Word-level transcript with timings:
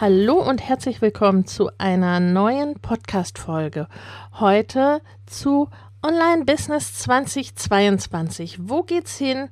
Hallo 0.00 0.42
und 0.42 0.60
herzlich 0.60 1.00
willkommen 1.00 1.46
zu 1.46 1.70
einer 1.78 2.18
neuen 2.18 2.80
Podcast-Folge. 2.80 3.86
Heute 4.40 5.00
zu 5.24 5.70
Online 6.02 6.44
Business 6.44 6.94
2022. 6.98 8.58
Wo 8.68 8.82
geht's 8.82 9.16
hin? 9.18 9.48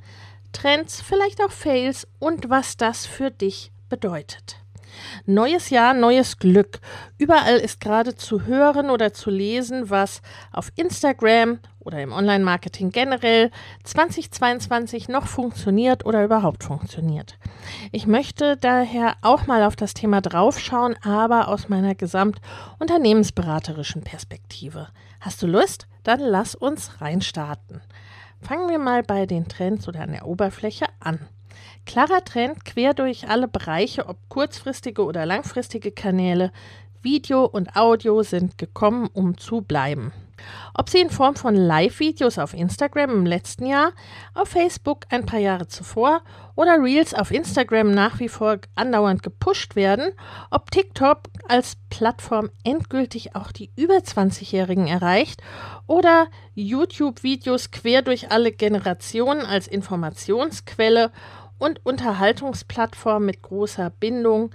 Trends, 0.50 1.00
vielleicht 1.00 1.40
auch 1.44 1.52
Fails 1.52 2.08
und 2.18 2.50
was 2.50 2.76
das 2.76 3.06
für 3.06 3.30
dich 3.30 3.70
bedeutet. 3.88 4.61
Neues 5.26 5.70
Jahr, 5.70 5.94
neues 5.94 6.38
Glück. 6.38 6.80
Überall 7.18 7.58
ist 7.58 7.80
gerade 7.80 8.14
zu 8.14 8.46
hören 8.46 8.90
oder 8.90 9.12
zu 9.12 9.30
lesen, 9.30 9.90
was 9.90 10.22
auf 10.52 10.70
Instagram 10.76 11.58
oder 11.80 12.00
im 12.00 12.12
Online-Marketing 12.12 12.90
generell 12.90 13.50
2022 13.84 15.08
noch 15.08 15.26
funktioniert 15.26 16.06
oder 16.06 16.24
überhaupt 16.24 16.64
funktioniert. 16.64 17.38
Ich 17.90 18.06
möchte 18.06 18.56
daher 18.56 19.16
auch 19.22 19.46
mal 19.46 19.64
auf 19.64 19.76
das 19.76 19.94
Thema 19.94 20.20
draufschauen, 20.20 20.96
aber 21.02 21.48
aus 21.48 21.68
meiner 21.68 21.94
gesamtunternehmensberaterischen 21.94 24.02
Perspektive. 24.02 24.88
Hast 25.20 25.42
du 25.42 25.46
Lust? 25.46 25.86
Dann 26.04 26.20
lass 26.20 26.54
uns 26.54 27.00
reinstarten. 27.00 27.80
Fangen 28.40 28.68
wir 28.68 28.78
mal 28.78 29.02
bei 29.02 29.26
den 29.26 29.48
Trends 29.48 29.86
oder 29.86 30.00
an 30.00 30.12
der 30.12 30.26
Oberfläche 30.26 30.86
an. 30.98 31.20
Klarer 31.84 32.24
Trend 32.24 32.64
quer 32.64 32.94
durch 32.94 33.28
alle 33.28 33.48
Bereiche, 33.48 34.06
ob 34.08 34.16
kurzfristige 34.28 35.04
oder 35.04 35.26
langfristige 35.26 35.92
Kanäle, 35.92 36.52
Video 37.02 37.44
und 37.44 37.76
Audio 37.76 38.22
sind 38.22 38.58
gekommen, 38.58 39.08
um 39.12 39.36
zu 39.36 39.62
bleiben. 39.62 40.12
Ob 40.74 40.88
sie 40.88 41.00
in 41.00 41.10
Form 41.10 41.36
von 41.36 41.54
Live-Videos 41.54 42.38
auf 42.38 42.54
Instagram 42.54 43.10
im 43.10 43.26
letzten 43.26 43.66
Jahr, 43.66 43.92
auf 44.34 44.48
Facebook 44.48 45.04
ein 45.10 45.26
paar 45.26 45.38
Jahre 45.38 45.68
zuvor 45.68 46.22
oder 46.54 46.82
Reels 46.82 47.14
auf 47.14 47.30
Instagram 47.30 47.90
nach 47.90 48.18
wie 48.18 48.28
vor 48.28 48.58
andauernd 48.74 49.22
gepusht 49.22 49.76
werden, 49.76 50.12
ob 50.50 50.70
TikTok 50.70 51.22
als 51.48 51.76
Plattform 51.90 52.50
endgültig 52.64 53.34
auch 53.36 53.52
die 53.52 53.70
über 53.76 53.96
20-Jährigen 53.96 54.86
erreicht 54.86 55.42
oder 55.86 56.28
YouTube-Videos 56.54 57.70
quer 57.70 58.02
durch 58.02 58.30
alle 58.30 58.52
Generationen 58.52 59.44
als 59.44 59.66
Informationsquelle 59.68 61.10
und 61.62 61.86
Unterhaltungsplattformen 61.86 63.24
mit 63.24 63.42
großer 63.42 63.90
Bindung 63.90 64.50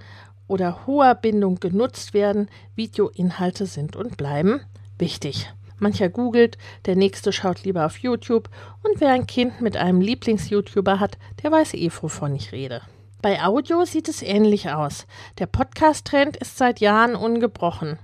oder 0.46 0.86
hoher 0.86 1.14
Bindung 1.14 1.58
genutzt 1.58 2.12
werden, 2.12 2.50
Videoinhalte 2.76 3.64
sind 3.64 3.96
und 3.96 4.18
bleiben 4.18 4.60
wichtig. 4.98 5.50
Mancher 5.78 6.10
googelt, 6.10 6.58
der 6.84 6.96
nächste 6.96 7.32
schaut 7.32 7.64
lieber 7.64 7.86
auf 7.86 7.98
YouTube 7.98 8.50
und 8.82 9.00
wer 9.00 9.12
ein 9.12 9.26
Kind 9.26 9.62
mit 9.62 9.78
einem 9.78 10.02
Lieblings-YouTuber 10.02 11.00
hat, 11.00 11.16
der 11.42 11.50
weiß 11.50 11.74
eh, 11.74 11.90
wovon 12.02 12.34
ich 12.34 12.52
rede. 12.52 12.82
Bei 13.22 13.42
Audio 13.42 13.86
sieht 13.86 14.08
es 14.08 14.20
ähnlich 14.20 14.70
aus. 14.70 15.06
Der 15.38 15.46
Podcast-Trend 15.46 16.36
ist 16.36 16.58
seit 16.58 16.78
Jahren 16.80 17.16
ungebrochen. 17.16 17.98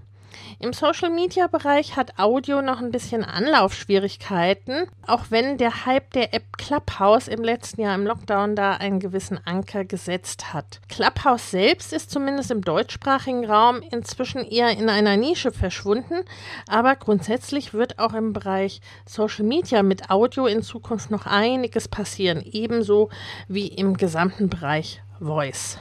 Im 0.59 0.72
Social-Media-Bereich 0.72 1.97
hat 1.97 2.19
Audio 2.19 2.62
noch 2.62 2.81
ein 2.81 2.91
bisschen 2.91 3.25
Anlaufschwierigkeiten, 3.25 4.87
auch 5.06 5.27
wenn 5.31 5.59
der 5.59 5.87
Hype 5.87 6.12
der 6.12 6.32
App 6.32 6.56
Clubhouse 6.56 7.28
im 7.28 7.43
letzten 7.43 7.82
Jahr 7.82 7.94
im 7.94 8.06
Lockdown 8.06 8.56
da 8.56 8.72
einen 8.72 9.00
gewissen 9.00 9.38
Anker 9.44 9.84
gesetzt 9.84 10.53
hat. 10.53 10.81
Clubhouse 10.88 11.50
selbst 11.50 11.93
ist 11.93 12.10
zumindest 12.10 12.50
im 12.50 12.62
deutschsprachigen 12.62 13.44
Raum 13.44 13.83
inzwischen 13.91 14.44
eher 14.44 14.71
in 14.71 14.88
einer 14.88 15.16
Nische 15.16 15.53
verschwunden, 15.53 16.25
aber 16.69 16.97
grundsätzlich 16.97 17.75
wird 17.75 17.99
auch 17.99 18.15
im 18.15 18.33
Bereich 18.33 18.81
Social 19.06 19.44
Media 19.44 19.83
mit 19.83 20.10
Audio 20.10 20.47
in 20.47 20.62
Zukunft 20.62 21.10
noch 21.10 21.27
einiges 21.27 21.88
passieren, 21.88 22.43
ebenso 22.44 23.10
wie 23.49 23.69
im 23.69 23.97
gesamten 23.97 24.49
Bereich 24.49 25.03
Voice. 25.21 25.78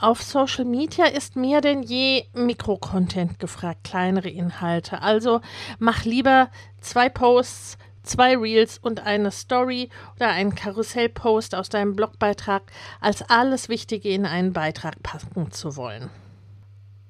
Auf 0.00 0.22
Social 0.22 0.64
Media 0.64 1.04
ist 1.04 1.36
mehr 1.36 1.60
denn 1.60 1.82
je 1.82 2.24
Mikrocontent 2.32 3.38
gefragt, 3.38 3.84
kleinere 3.84 4.30
Inhalte. 4.30 5.02
Also 5.02 5.42
mach 5.78 6.06
lieber 6.06 6.48
zwei 6.80 7.10
Posts, 7.10 7.76
zwei 8.02 8.34
Reels 8.34 8.78
und 8.78 9.04
eine 9.04 9.30
Story 9.30 9.90
oder 10.16 10.28
einen 10.30 10.54
Karussellpost 10.54 11.54
aus 11.54 11.68
deinem 11.68 11.96
Blogbeitrag, 11.96 12.62
als 13.02 13.20
alles 13.28 13.68
Wichtige 13.68 14.08
in 14.08 14.24
einen 14.24 14.54
Beitrag 14.54 15.02
packen 15.02 15.52
zu 15.52 15.76
wollen. 15.76 16.08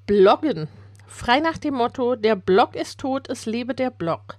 Bloggen. 0.05 0.67
Frei 1.07 1.39
nach 1.39 1.57
dem 1.57 1.75
Motto, 1.75 2.17
der 2.17 2.35
Blog 2.35 2.75
ist 2.75 2.99
tot, 2.99 3.29
es 3.29 3.45
lebe 3.45 3.73
der 3.73 3.89
Blog. 3.89 4.37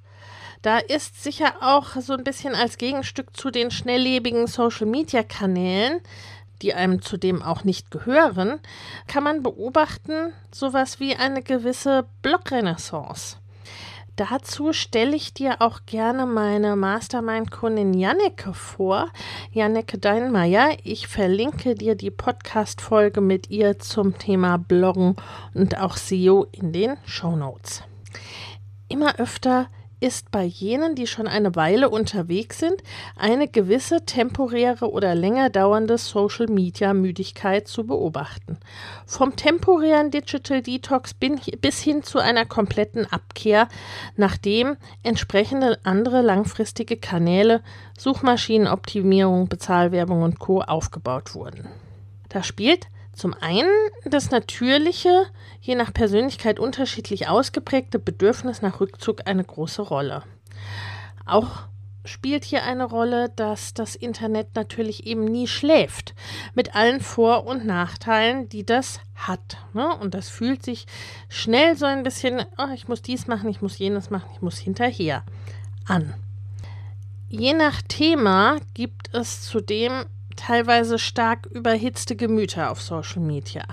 Da 0.60 0.78
ist 0.78 1.22
sicher 1.22 1.54
auch 1.62 1.96
so 1.96 2.12
ein 2.12 2.22
bisschen 2.22 2.54
als 2.54 2.76
Gegenstück 2.76 3.34
zu 3.34 3.50
den 3.50 3.70
schnelllebigen 3.70 4.46
Social-Media-Kanälen 4.46 6.00
die 6.62 6.74
einem 6.74 7.02
zudem 7.02 7.42
auch 7.42 7.64
nicht 7.64 7.90
gehören, 7.90 8.60
kann 9.06 9.24
man 9.24 9.42
beobachten 9.42 10.32
sowas 10.52 11.00
wie 11.00 11.14
eine 11.16 11.42
gewisse 11.42 12.06
Blogrenaissance. 12.22 13.36
Dazu 14.16 14.74
stelle 14.74 15.16
ich 15.16 15.32
dir 15.32 15.62
auch 15.62 15.80
gerne 15.86 16.26
meine 16.26 16.76
Mastermind-Kundin 16.76 17.94
Janneke 17.94 18.52
vor, 18.52 19.08
Janneke 19.52 19.96
Deinmeier. 19.96 20.76
Ich 20.84 21.08
verlinke 21.08 21.74
dir 21.74 21.94
die 21.94 22.10
Podcast-Folge 22.10 23.22
mit 23.22 23.48
ihr 23.48 23.78
zum 23.78 24.18
Thema 24.18 24.58
Bloggen 24.58 25.16
und 25.54 25.78
auch 25.78 25.96
SEO 25.96 26.46
in 26.52 26.74
den 26.74 26.98
Show 27.06 27.36
Notes. 27.36 27.84
Immer 28.88 29.18
öfter 29.18 29.68
ist 30.02 30.32
bei 30.32 30.42
jenen, 30.42 30.96
die 30.96 31.06
schon 31.06 31.28
eine 31.28 31.54
Weile 31.54 31.88
unterwegs 31.88 32.58
sind, 32.58 32.82
eine 33.16 33.46
gewisse 33.46 34.04
temporäre 34.04 34.90
oder 34.90 35.14
länger 35.14 35.48
dauernde 35.48 35.96
Social-Media-Müdigkeit 35.96 37.68
zu 37.68 37.86
beobachten. 37.86 38.58
Vom 39.06 39.36
temporären 39.36 40.10
Digital 40.10 40.60
Detox 40.60 41.14
bis 41.14 41.80
hin 41.80 42.02
zu 42.02 42.18
einer 42.18 42.44
kompletten 42.44 43.06
Abkehr, 43.06 43.68
nachdem 44.16 44.76
entsprechende 45.04 45.78
andere 45.84 46.20
langfristige 46.20 46.96
Kanäle, 46.96 47.62
Suchmaschinenoptimierung, 47.96 49.48
Bezahlwerbung 49.48 50.22
und 50.22 50.40
Co. 50.40 50.62
aufgebaut 50.62 51.36
wurden. 51.36 51.68
Da 52.28 52.42
spielt 52.42 52.88
zum 53.12 53.34
einen 53.40 53.70
das 54.04 54.30
natürliche, 54.30 55.26
je 55.60 55.74
nach 55.74 55.92
Persönlichkeit 55.92 56.58
unterschiedlich 56.58 57.28
ausgeprägte 57.28 57.98
Bedürfnis 57.98 58.62
nach 58.62 58.80
Rückzug 58.80 59.26
eine 59.26 59.44
große 59.44 59.82
Rolle. 59.82 60.22
Auch 61.26 61.64
spielt 62.04 62.44
hier 62.44 62.64
eine 62.64 62.84
Rolle, 62.84 63.30
dass 63.36 63.74
das 63.74 63.94
Internet 63.94 64.54
natürlich 64.54 65.06
eben 65.06 65.24
nie 65.24 65.46
schläft, 65.46 66.14
mit 66.54 66.74
allen 66.74 67.00
Vor- 67.00 67.46
und 67.46 67.64
Nachteilen, 67.64 68.48
die 68.48 68.64
das 68.64 69.00
hat. 69.14 69.58
Ne? 69.72 69.88
Und 69.96 70.14
das 70.14 70.28
fühlt 70.28 70.64
sich 70.64 70.86
schnell 71.28 71.76
so 71.76 71.86
ein 71.86 72.02
bisschen, 72.02 72.44
oh, 72.58 72.72
ich 72.74 72.88
muss 72.88 73.02
dies 73.02 73.26
machen, 73.26 73.48
ich 73.48 73.62
muss 73.62 73.78
jenes 73.78 74.10
machen, 74.10 74.30
ich 74.34 74.42
muss 74.42 74.58
hinterher 74.58 75.22
an. 75.86 76.14
Je 77.28 77.54
nach 77.54 77.80
Thema 77.82 78.56
gibt 78.74 79.14
es 79.14 79.42
zudem 79.42 80.04
teilweise 80.36 80.98
stark 80.98 81.46
überhitzte 81.46 82.16
Gemüter 82.16 82.70
auf 82.70 82.80
Social 82.80 83.22
Media. 83.22 83.64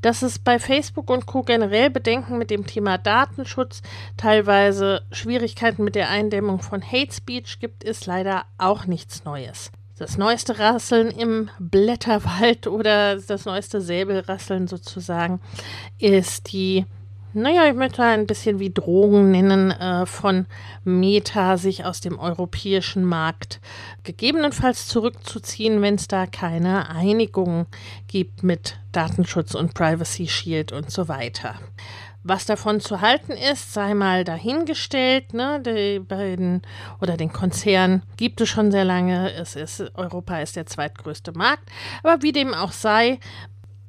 Dass 0.00 0.22
es 0.22 0.38
bei 0.38 0.58
Facebook 0.58 1.10
und 1.10 1.26
Co. 1.26 1.42
generell 1.42 1.90
Bedenken 1.90 2.38
mit 2.38 2.50
dem 2.50 2.66
Thema 2.66 2.98
Datenschutz, 2.98 3.82
teilweise 4.16 5.02
Schwierigkeiten 5.10 5.82
mit 5.82 5.96
der 5.96 6.08
Eindämmung 6.08 6.60
von 6.60 6.82
Hate 6.82 7.12
Speech 7.12 7.58
gibt, 7.58 7.82
ist 7.82 8.06
leider 8.06 8.44
auch 8.58 8.86
nichts 8.86 9.24
Neues. 9.24 9.72
Das 9.98 10.16
neueste 10.16 10.60
Rasseln 10.60 11.10
im 11.10 11.50
Blätterwald 11.58 12.66
oder 12.68 13.16
das 13.16 13.44
neueste 13.44 13.80
Säbelrasseln 13.80 14.68
sozusagen 14.68 15.40
ist 15.98 16.52
die 16.52 16.86
naja, 17.32 17.66
ich 17.66 17.74
möchte 17.74 18.02
ein 18.02 18.26
bisschen 18.26 18.58
wie 18.58 18.72
Drogen 18.72 19.30
nennen, 19.30 19.70
äh, 19.70 20.06
von 20.06 20.46
Meta 20.84 21.56
sich 21.56 21.84
aus 21.84 22.00
dem 22.00 22.18
europäischen 22.18 23.04
Markt 23.04 23.60
gegebenenfalls 24.04 24.86
zurückzuziehen, 24.86 25.82
wenn 25.82 25.96
es 25.96 26.08
da 26.08 26.26
keine 26.26 26.88
Einigung 26.90 27.66
gibt 28.06 28.42
mit 28.42 28.78
Datenschutz 28.92 29.54
und 29.54 29.74
Privacy 29.74 30.26
Shield 30.26 30.72
und 30.72 30.90
so 30.90 31.08
weiter. 31.08 31.56
Was 32.24 32.46
davon 32.46 32.80
zu 32.80 33.00
halten 33.00 33.32
ist, 33.32 33.72
sei 33.72 33.94
mal 33.94 34.24
dahingestellt. 34.24 35.32
Ne? 35.34 35.62
Die 35.64 36.00
beiden 36.00 36.62
oder 37.00 37.16
den 37.16 37.32
Konzern 37.32 38.02
gibt 38.16 38.40
es 38.40 38.48
schon 38.48 38.70
sehr 38.70 38.84
lange. 38.84 39.32
Es 39.32 39.56
ist, 39.56 39.80
Europa 39.94 40.40
ist 40.40 40.56
der 40.56 40.66
zweitgrößte 40.66 41.32
Markt. 41.32 41.70
Aber 42.02 42.22
wie 42.22 42.32
dem 42.32 42.54
auch 42.54 42.72
sei, 42.72 43.18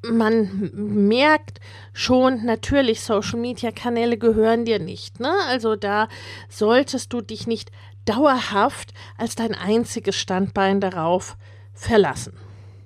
man 0.03 0.71
merkt 0.73 1.59
schon, 1.93 2.45
natürlich, 2.45 3.01
Social-Media-Kanäle 3.01 4.17
gehören 4.17 4.65
dir 4.65 4.79
nicht. 4.79 5.19
Ne? 5.19 5.33
Also 5.47 5.75
da 5.75 6.07
solltest 6.49 7.11
du 7.13 7.21
dich 7.21 7.47
nicht 7.47 7.71
dauerhaft 8.05 8.93
als 9.17 9.35
dein 9.35 9.53
einziges 9.53 10.15
Standbein 10.15 10.79
darauf 10.79 11.37
verlassen. 11.73 12.33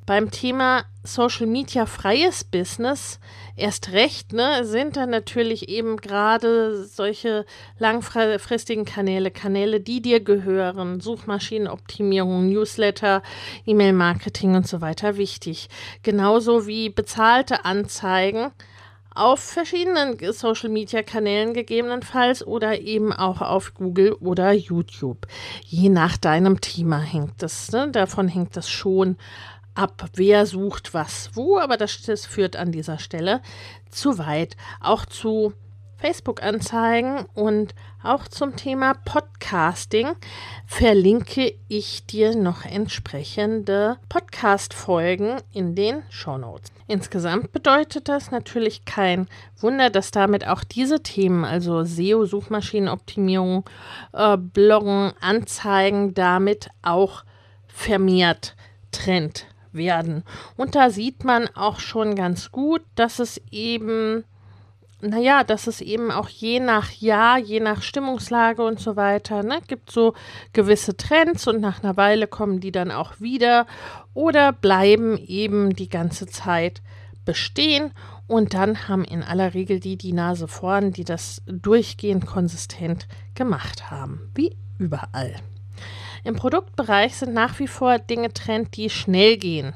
Beim 0.05 0.31
Thema 0.31 0.83
Social 1.03 1.47
Media 1.47 1.85
freies 1.85 2.43
Business 2.43 3.19
erst 3.55 3.91
recht, 3.91 4.33
ne, 4.33 4.65
sind 4.65 4.97
dann 4.97 5.09
natürlich 5.09 5.69
eben 5.69 5.97
gerade 5.97 6.85
solche 6.85 7.45
langfristigen 7.77 8.85
Kanäle, 8.85 9.31
Kanäle, 9.31 9.79
die 9.79 10.01
dir 10.01 10.19
gehören, 10.19 10.99
Suchmaschinenoptimierung, 10.99 12.49
Newsletter, 12.49 13.21
E-Mail-Marketing 13.65 14.55
und 14.55 14.67
so 14.67 14.81
weiter 14.81 15.17
wichtig. 15.17 15.69
Genauso 16.03 16.67
wie 16.67 16.89
bezahlte 16.89 17.65
Anzeigen 17.65 18.51
auf 19.15 19.39
verschiedenen 19.39 20.17
Social 20.33 20.69
Media 20.69 21.03
Kanälen 21.03 21.53
gegebenenfalls 21.53 22.45
oder 22.45 22.81
eben 22.81 23.13
auch 23.13 23.41
auf 23.41 23.73
Google 23.75 24.13
oder 24.13 24.51
YouTube. 24.53 25.27
Je 25.65 25.89
nach 25.89 26.17
deinem 26.17 26.61
Thema 26.61 26.99
hängt 26.99 27.41
das, 27.41 27.71
ne? 27.71 27.89
davon 27.91 28.27
hängt 28.27 28.57
das 28.57 28.69
schon 28.69 29.17
ab, 29.75 30.09
wer 30.15 30.45
sucht 30.45 30.93
was 30.93 31.31
wo, 31.33 31.57
aber 31.57 31.77
das, 31.77 32.01
das 32.01 32.25
führt 32.25 32.55
an 32.55 32.71
dieser 32.71 32.99
Stelle 32.99 33.41
zu 33.89 34.17
weit. 34.17 34.55
Auch 34.81 35.05
zu 35.05 35.53
Facebook-Anzeigen 36.03 37.25
und 37.33 37.73
auch 38.03 38.27
zum 38.27 38.57
Thema 38.57 38.93
Podcasting 39.05 40.09
verlinke 40.67 41.53
ich 41.69 42.05
dir 42.05 42.35
noch 42.35 42.65
entsprechende 42.65 43.97
Podcast-Folgen 44.09 45.37
in 45.53 45.75
den 45.75 46.03
Show 46.09 46.37
Notes. 46.37 46.73
Insgesamt 46.87 47.53
bedeutet 47.53 48.09
das 48.09 48.31
natürlich 48.31 48.83
kein 48.83 49.29
Wunder, 49.61 49.89
dass 49.89 50.11
damit 50.11 50.45
auch 50.45 50.65
diese 50.65 51.01
Themen, 51.01 51.45
also 51.45 51.85
SEO, 51.85 52.25
Suchmaschinenoptimierung, 52.25 53.63
äh, 54.11 54.35
Bloggen, 54.35 55.13
Anzeigen, 55.21 56.13
damit 56.13 56.69
auch 56.81 57.23
vermehrt 57.67 58.57
Trend 58.91 59.47
werden. 59.73 60.23
Und 60.57 60.75
da 60.75 60.89
sieht 60.89 61.23
man 61.23 61.47
auch 61.55 61.79
schon 61.79 62.15
ganz 62.15 62.51
gut, 62.51 62.81
dass 62.95 63.19
es 63.19 63.41
eben, 63.51 64.23
naja, 65.01 65.43
dass 65.43 65.67
es 65.67 65.81
eben 65.81 66.11
auch 66.11 66.29
je 66.29 66.59
nach 66.59 66.91
Jahr, 66.91 67.37
je 67.37 67.59
nach 67.59 67.81
Stimmungslage 67.81 68.63
und 68.63 68.79
so 68.79 68.95
weiter, 68.95 69.43
ne, 69.43 69.59
gibt 69.67 69.91
so 69.91 70.13
gewisse 70.53 70.95
Trends 70.97 71.47
und 71.47 71.61
nach 71.61 71.83
einer 71.83 71.97
Weile 71.97 72.27
kommen 72.27 72.59
die 72.59 72.71
dann 72.71 72.91
auch 72.91 73.19
wieder 73.19 73.65
oder 74.13 74.51
bleiben 74.51 75.17
eben 75.17 75.75
die 75.75 75.89
ganze 75.89 76.27
Zeit 76.27 76.81
bestehen. 77.25 77.91
Und 78.27 78.53
dann 78.53 78.87
haben 78.87 79.03
in 79.03 79.21
aller 79.21 79.53
Regel 79.53 79.79
die 79.79 79.97
die 79.97 80.13
Nase 80.13 80.47
vorn, 80.47 80.91
die 80.91 81.03
das 81.03 81.41
durchgehend 81.45 82.25
konsistent 82.25 83.07
gemacht 83.35 83.91
haben, 83.91 84.31
wie 84.33 84.55
überall. 84.79 85.35
Im 86.23 86.35
Produktbereich 86.35 87.17
sind 87.17 87.33
nach 87.33 87.59
wie 87.59 87.67
vor 87.67 87.99
Dinge 87.99 88.31
Trend, 88.33 88.75
die 88.77 88.89
schnell 88.89 89.37
gehen. 89.37 89.73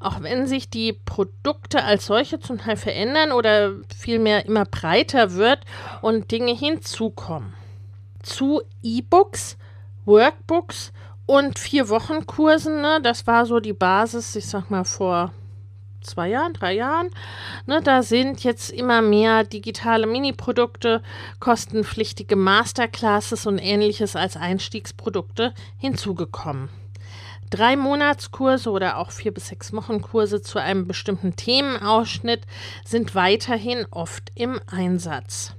Auch 0.00 0.22
wenn 0.22 0.46
sich 0.46 0.70
die 0.70 0.92
Produkte 0.92 1.84
als 1.84 2.06
solche 2.06 2.40
zum 2.40 2.58
Teil 2.58 2.76
verändern 2.76 3.32
oder 3.32 3.74
vielmehr 3.96 4.46
immer 4.46 4.64
breiter 4.64 5.34
wird 5.34 5.60
und 6.02 6.30
Dinge 6.30 6.54
hinzukommen. 6.54 7.54
Zu 8.22 8.62
E-Books, 8.82 9.56
Workbooks 10.04 10.92
und 11.26 11.58
vier 11.58 11.88
Wochen 11.88 12.26
Kursen, 12.26 12.80
ne, 12.80 13.00
das 13.02 13.26
war 13.26 13.46
so 13.46 13.60
die 13.60 13.72
Basis, 13.72 14.34
ich 14.36 14.46
sag 14.46 14.70
mal 14.70 14.84
vor 14.84 15.32
zwei 16.00 16.28
Jahren, 16.28 16.52
drei 16.52 16.74
Jahren. 16.74 17.08
Ne, 17.66 17.80
da 17.82 18.02
sind 18.02 18.44
jetzt 18.44 18.70
immer 18.70 19.02
mehr 19.02 19.44
digitale 19.44 20.06
Mini-Produkte, 20.06 21.02
kostenpflichtige 21.40 22.36
Masterclasses 22.36 23.46
und 23.46 23.58
ähnliches 23.58 24.16
als 24.16 24.36
Einstiegsprodukte 24.36 25.54
hinzugekommen. 25.76 26.68
Drei 27.50 27.76
Monatskurse 27.76 28.70
oder 28.70 28.98
auch 28.98 29.10
vier 29.10 29.32
bis 29.32 29.48
sechs 29.48 29.72
Wochenkurse 29.72 30.42
zu 30.42 30.58
einem 30.58 30.86
bestimmten 30.86 31.34
Themenausschnitt 31.34 32.42
sind 32.84 33.14
weiterhin 33.14 33.86
oft 33.90 34.30
im 34.34 34.60
Einsatz. 34.66 35.54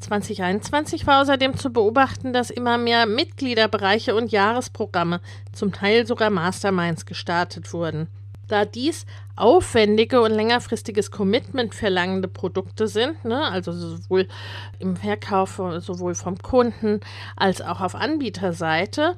2021 0.00 1.06
war 1.06 1.22
außerdem 1.22 1.56
zu 1.56 1.70
beobachten, 1.70 2.34
dass 2.34 2.50
immer 2.50 2.76
mehr 2.76 3.06
Mitgliederbereiche 3.06 4.14
und 4.14 4.32
Jahresprogramme, 4.32 5.20
zum 5.52 5.72
Teil 5.72 6.06
sogar 6.06 6.28
Masterminds, 6.28 7.06
gestartet 7.06 7.72
wurden. 7.72 8.08
Da 8.46 8.66
dies 8.66 9.06
aufwendige 9.36 10.20
und 10.20 10.32
längerfristiges 10.32 11.10
Commitment 11.10 11.74
verlangende 11.74 12.28
Produkte 12.28 12.86
sind, 12.86 13.24
ne, 13.24 13.42
also 13.42 13.72
sowohl 13.72 14.28
im 14.78 14.96
Verkauf, 14.96 15.60
sowohl 15.78 16.14
vom 16.14 16.38
Kunden 16.38 17.00
als 17.36 17.60
auch 17.60 17.80
auf 17.80 17.94
Anbieterseite. 17.94 19.16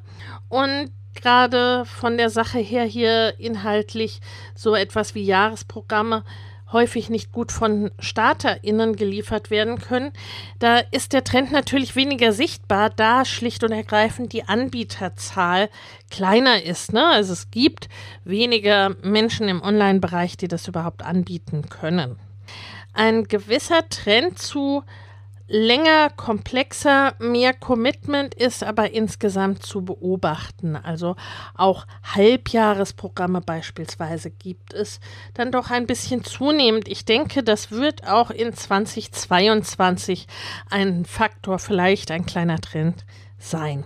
Und 0.49 0.91
gerade 1.15 1.85
von 1.85 2.17
der 2.17 2.31
Sache 2.31 2.59
her 2.59 2.85
hier 2.85 3.39
inhaltlich 3.39 4.21
so 4.55 4.75
etwas 4.75 5.15
wie 5.15 5.25
Jahresprogramme 5.25 6.25
häufig 6.73 7.11
nicht 7.11 7.33
gut 7.33 7.53
von 7.53 7.91
StarterInnen 7.99 8.97
geliefert 8.97 9.51
werden 9.51 9.79
können, 9.79 10.13
da 10.59 10.79
ist 10.79 11.13
der 11.13 11.25
Trend 11.25 11.53
natürlich 11.53 11.97
weniger 11.97 12.33
sichtbar, 12.33 12.91
da 12.91 13.25
schlicht 13.25 13.63
und 13.63 13.73
ergreifend 13.73 14.33
die 14.33 14.45
Anbieterzahl 14.45 15.69
kleiner 16.11 16.63
ist. 16.63 16.93
Ne? 16.93 17.07
Also 17.07 17.33
es 17.33 17.51
gibt 17.51 17.89
weniger 18.25 18.97
Menschen 19.02 19.49
im 19.49 19.62
Online-Bereich, 19.62 20.37
die 20.37 20.49
das 20.49 20.67
überhaupt 20.67 21.02
anbieten 21.02 21.69
können. 21.69 22.19
Ein 22.93 23.25
gewisser 23.25 23.88
Trend 23.88 24.38
zu 24.38 24.83
länger, 25.49 26.11
komplexer, 26.11 27.15
mehr 27.19 27.55
Commitment 27.55 28.35
ist 28.35 28.65
aber 28.65 28.91
insgesamt 28.93 29.65
zu 29.65 29.85
beobachten. 29.85 30.76
Also 30.76 31.17
auch 31.55 31.87
Halbjahresprogramme 32.03 33.41
beispielsweise 33.41 34.31
gibt 34.31 34.75
es 34.75 35.00
dann 35.35 35.53
doch 35.53 35.71
ein 35.71 35.87
bisschen 35.87 36.25
zunehmend. 36.25 36.88
Ich 36.88 37.05
denke, 37.05 37.43
das 37.43 37.71
wird 37.71 38.07
auch 38.09 38.31
in 38.31 38.53
2022 38.53 40.26
ein 40.71 41.05
Faktor, 41.05 41.59
vielleicht 41.59 42.11
ein 42.11 42.26
kleiner 42.26 42.61
Trend 42.61 43.05
sein. 43.38 43.85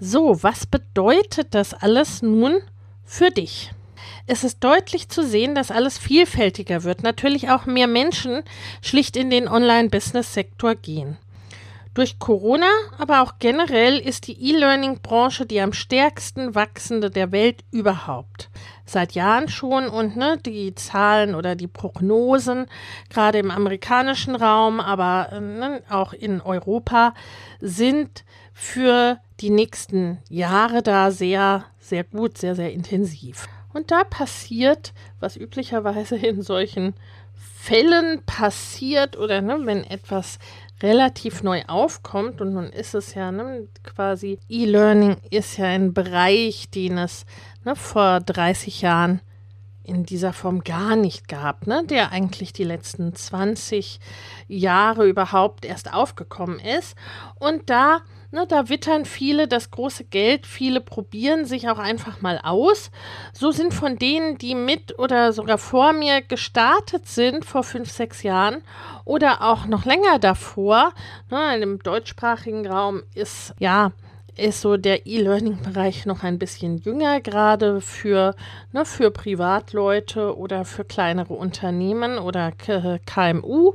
So, 0.00 0.42
was 0.42 0.66
bedeutet 0.66 1.54
das 1.54 1.74
alles 1.74 2.22
nun 2.22 2.58
für 3.04 3.30
dich? 3.30 3.72
Es 4.26 4.44
ist 4.44 4.62
deutlich 4.62 5.08
zu 5.08 5.24
sehen, 5.24 5.54
dass 5.54 5.70
alles 5.70 5.98
vielfältiger 5.98 6.84
wird. 6.84 7.02
Natürlich 7.02 7.50
auch 7.50 7.66
mehr 7.66 7.86
Menschen 7.86 8.42
schlicht 8.82 9.16
in 9.16 9.30
den 9.30 9.48
Online-Business-Sektor 9.48 10.74
gehen. 10.74 11.18
Durch 11.92 12.20
Corona, 12.20 12.70
aber 12.98 13.20
auch 13.20 13.34
generell 13.40 13.98
ist 13.98 14.28
die 14.28 14.40
E-Learning-Branche 14.40 15.44
die 15.44 15.60
am 15.60 15.72
stärksten 15.72 16.54
wachsende 16.54 17.10
der 17.10 17.32
Welt 17.32 17.64
überhaupt. 17.72 18.48
Seit 18.86 19.12
Jahren 19.12 19.48
schon 19.48 19.88
und 19.88 20.16
ne, 20.16 20.38
die 20.38 20.74
Zahlen 20.76 21.34
oder 21.34 21.56
die 21.56 21.66
Prognosen, 21.66 22.66
gerade 23.08 23.38
im 23.38 23.50
amerikanischen 23.50 24.36
Raum, 24.36 24.78
aber 24.78 25.40
ne, 25.40 25.82
auch 25.90 26.12
in 26.12 26.40
Europa, 26.40 27.12
sind 27.60 28.24
für 28.52 29.18
die 29.40 29.50
nächsten 29.50 30.18
Jahre 30.28 30.82
da 30.82 31.10
sehr, 31.10 31.64
sehr 31.80 32.04
gut, 32.04 32.38
sehr, 32.38 32.54
sehr 32.54 32.72
intensiv. 32.72 33.48
Und 33.72 33.90
da 33.90 34.04
passiert, 34.04 34.92
was 35.20 35.36
üblicherweise 35.36 36.16
in 36.16 36.42
solchen 36.42 36.94
Fällen 37.34 38.22
passiert 38.24 39.16
oder 39.16 39.40
ne, 39.42 39.58
wenn 39.64 39.84
etwas 39.84 40.38
relativ 40.82 41.42
neu 41.42 41.62
aufkommt 41.66 42.40
und 42.40 42.54
nun 42.54 42.70
ist 42.70 42.94
es 42.94 43.14
ja 43.14 43.30
ne, 43.30 43.68
quasi 43.82 44.38
E-Learning 44.48 45.18
ist 45.30 45.58
ja 45.58 45.66
ein 45.66 45.92
Bereich, 45.92 46.70
den 46.70 46.98
es 46.98 47.26
ne, 47.64 47.76
vor 47.76 48.20
30 48.20 48.80
Jahren 48.80 49.20
in 49.82 50.04
dieser 50.04 50.32
Form 50.32 50.64
gar 50.64 50.96
nicht 50.96 51.28
gab, 51.28 51.66
ne, 51.66 51.84
der 51.84 52.12
eigentlich 52.12 52.52
die 52.52 52.64
letzten 52.64 53.14
20 53.14 54.00
Jahre 54.48 55.06
überhaupt 55.06 55.64
erst 55.64 55.92
aufgekommen 55.92 56.60
ist. 56.60 56.96
Und 57.38 57.68
da 57.68 58.00
Ne, 58.32 58.46
da 58.46 58.68
wittern 58.68 59.06
viele 59.06 59.48
das 59.48 59.72
große 59.72 60.04
Geld, 60.04 60.46
viele 60.46 60.80
probieren 60.80 61.46
sich 61.46 61.68
auch 61.68 61.80
einfach 61.80 62.20
mal 62.20 62.38
aus. 62.40 62.92
So 63.32 63.50
sind 63.50 63.74
von 63.74 63.96
denen, 63.96 64.38
die 64.38 64.54
mit 64.54 64.96
oder 65.00 65.32
sogar 65.32 65.58
vor 65.58 65.92
mir 65.92 66.22
gestartet 66.22 67.08
sind 67.08 67.44
vor 67.44 67.64
fünf, 67.64 67.90
sechs 67.90 68.22
Jahren 68.22 68.62
oder 69.04 69.42
auch 69.42 69.66
noch 69.66 69.84
länger 69.84 70.20
davor, 70.20 70.92
ne, 71.28 71.58
im 71.60 71.80
deutschsprachigen 71.80 72.68
Raum 72.68 73.02
ist 73.14 73.52
ja 73.58 73.90
ist 74.36 74.60
so 74.60 74.76
der 74.76 75.06
E-Learning-Bereich 75.06 76.06
noch 76.06 76.22
ein 76.22 76.38
bisschen 76.38 76.78
jünger, 76.78 77.20
gerade 77.20 77.80
für, 77.80 78.36
ne, 78.72 78.84
für 78.84 79.10
Privatleute 79.10 80.38
oder 80.38 80.64
für 80.64 80.84
kleinere 80.84 81.34
Unternehmen 81.34 82.16
oder 82.18 82.52
KMU. 82.52 83.74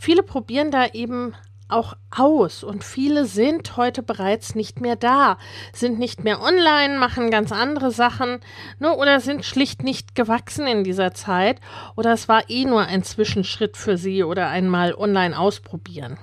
Viele 0.00 0.22
probieren 0.22 0.70
da 0.70 0.86
eben 0.86 1.34
auch 1.68 1.94
aus 2.10 2.62
und 2.62 2.84
viele 2.84 3.26
sind 3.26 3.76
heute 3.76 4.02
bereits 4.02 4.54
nicht 4.54 4.80
mehr 4.80 4.96
da, 4.96 5.38
sind 5.72 5.98
nicht 5.98 6.24
mehr 6.24 6.40
online, 6.42 6.98
machen 6.98 7.30
ganz 7.30 7.52
andere 7.52 7.90
Sachen 7.90 8.40
ne, 8.78 8.94
oder 8.94 9.20
sind 9.20 9.44
schlicht 9.44 9.82
nicht 9.82 10.14
gewachsen 10.14 10.66
in 10.66 10.84
dieser 10.84 11.14
Zeit 11.14 11.60
oder 11.96 12.12
es 12.12 12.28
war 12.28 12.48
eh 12.50 12.64
nur 12.64 12.82
ein 12.82 13.02
Zwischenschritt 13.02 13.76
für 13.76 13.96
sie 13.96 14.22
oder 14.24 14.48
einmal 14.48 14.94
online 14.94 15.38
ausprobieren. 15.38 16.18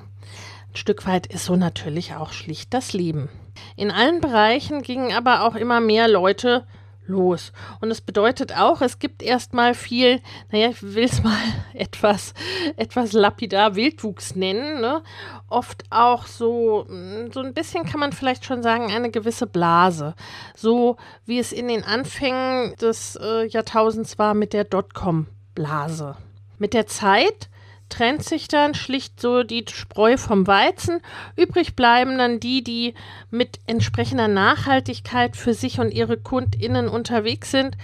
Ein 0.69 0.75
Stück 0.75 1.05
weit 1.05 1.27
ist 1.27 1.45
so 1.45 1.55
natürlich 1.55 2.15
auch 2.15 2.31
schlicht 2.31 2.74
das 2.74 2.93
Leben. 2.93 3.29
In 3.75 3.91
allen 3.91 4.21
Bereichen 4.21 4.81
gingen 4.81 5.12
aber 5.12 5.43
auch 5.43 5.55
immer 5.55 5.81
mehr 5.81 6.07
Leute 6.07 6.65
los. 7.05 7.51
Und 7.79 7.91
es 7.91 8.01
bedeutet 8.01 8.58
auch, 8.58 8.81
es 8.81 9.00
gibt 9.00 9.22
erstmal 9.22 9.74
viel, 9.74 10.22
naja, 10.51 10.70
ich 10.70 10.81
will 10.81 11.03
es 11.03 11.24
mal 11.24 11.38
etwas, 11.74 12.34
etwas 12.77 13.13
lapidar 13.13 13.75
Wildwuchs 13.75 14.36
nennen. 14.36 14.81
Ne? 14.81 15.03
Oft 15.48 15.84
auch 15.89 16.25
so, 16.25 16.86
mm, 16.88 17.31
so 17.31 17.41
ein 17.41 17.53
bisschen 17.53 17.86
kann 17.86 18.00
man 18.00 18.13
vielleicht 18.13 18.46
schon 18.46 18.63
sagen, 18.63 18.91
eine 18.91 19.12
gewisse 19.12 19.48
Blase. 19.48 20.15
So 20.55 20.98
wie 21.25 21.39
es 21.39 21.51
in 21.51 21.67
den 21.67 21.84
Anfängen 21.84 22.75
des 22.77 23.15
äh, 23.22 23.46
Jahrtausends 23.48 24.17
war 24.17 24.34
mit 24.34 24.53
der 24.53 24.63
Dotcom-Blase. 24.63 26.15
Mit 26.58 26.74
der 26.74 26.88
Zeit 26.88 27.50
trennt 27.91 28.24
sich 28.24 28.48
dann 28.48 28.74
schlicht 28.74 29.19
so 29.19 29.43
die 29.43 29.65
Spreu 29.69 30.17
vom 30.17 30.48
Weizen. 30.48 31.01
Übrig 31.36 31.75
bleiben 31.75 32.17
dann 32.17 32.39
die, 32.39 32.63
die 32.63 32.95
mit 33.29 33.60
entsprechender 33.67 34.27
Nachhaltigkeit 34.27 35.36
für 35.36 35.53
sich 35.53 35.79
und 35.79 35.93
ihre 35.93 36.17
KundInnen 36.17 36.88
unterwegs 36.88 37.51
sind, 37.51 37.77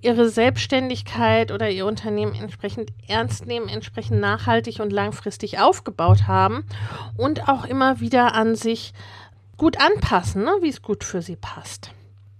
ihre 0.00 0.28
Selbstständigkeit 0.28 1.50
oder 1.50 1.70
ihr 1.70 1.86
Unternehmen 1.86 2.34
entsprechend 2.34 2.90
ernst 3.08 3.46
nehmen, 3.46 3.68
entsprechend 3.68 4.20
nachhaltig 4.20 4.80
und 4.80 4.92
langfristig 4.92 5.58
aufgebaut 5.58 6.28
haben 6.28 6.64
und 7.16 7.48
auch 7.48 7.64
immer 7.64 8.00
wieder 8.00 8.34
an 8.34 8.54
sich 8.54 8.92
gut 9.56 9.80
anpassen, 9.80 10.44
ne, 10.44 10.52
wie 10.60 10.68
es 10.68 10.82
gut 10.82 11.04
für 11.04 11.22
sie 11.22 11.36
passt. 11.36 11.90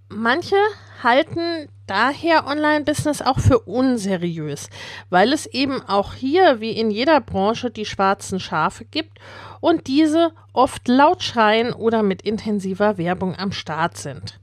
Manche 0.09 0.57
halten 1.03 1.69
daher 1.87 2.47
Online-Business 2.47 3.23
auch 3.23 3.39
für 3.39 3.59
unseriös, 3.61 4.69
weil 5.11 5.33
es 5.33 5.47
eben 5.47 5.83
auch 5.83 6.15
hier 6.15 6.61
wie 6.61 6.73
in 6.73 6.91
jeder 6.91 7.21
Branche 7.21 7.71
die 7.71 7.85
schwarzen 7.85 8.41
Schafe 8.41 8.85
gibt 8.85 9.19
und 9.61 9.87
diese 9.87 10.33
oft 10.53 10.89
laut 10.89 11.23
schreien 11.23 11.73
oder 11.73 12.03
mit 12.03 12.23
intensiver 12.23 12.99
Werbung 12.99 13.37
am 13.37 13.53
Start 13.53 13.97
sind. 13.97 14.39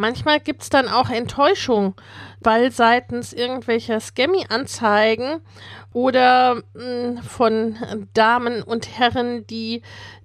Manchmal 0.00 0.40
gibt 0.40 0.62
es 0.62 0.70
dann 0.70 0.88
auch 0.88 1.10
Enttäuschung, 1.10 1.94
weil 2.40 2.72
seitens 2.72 3.34
irgendwelcher 3.34 4.00
Scammy-Anzeigen 4.00 5.42
oder 5.92 6.54
mh, 6.54 6.62
hm, 6.74 7.18
von 7.18 7.76
Damen 8.14 8.62
und 8.62 8.98
Herren, 8.98 9.46
die 9.46 9.82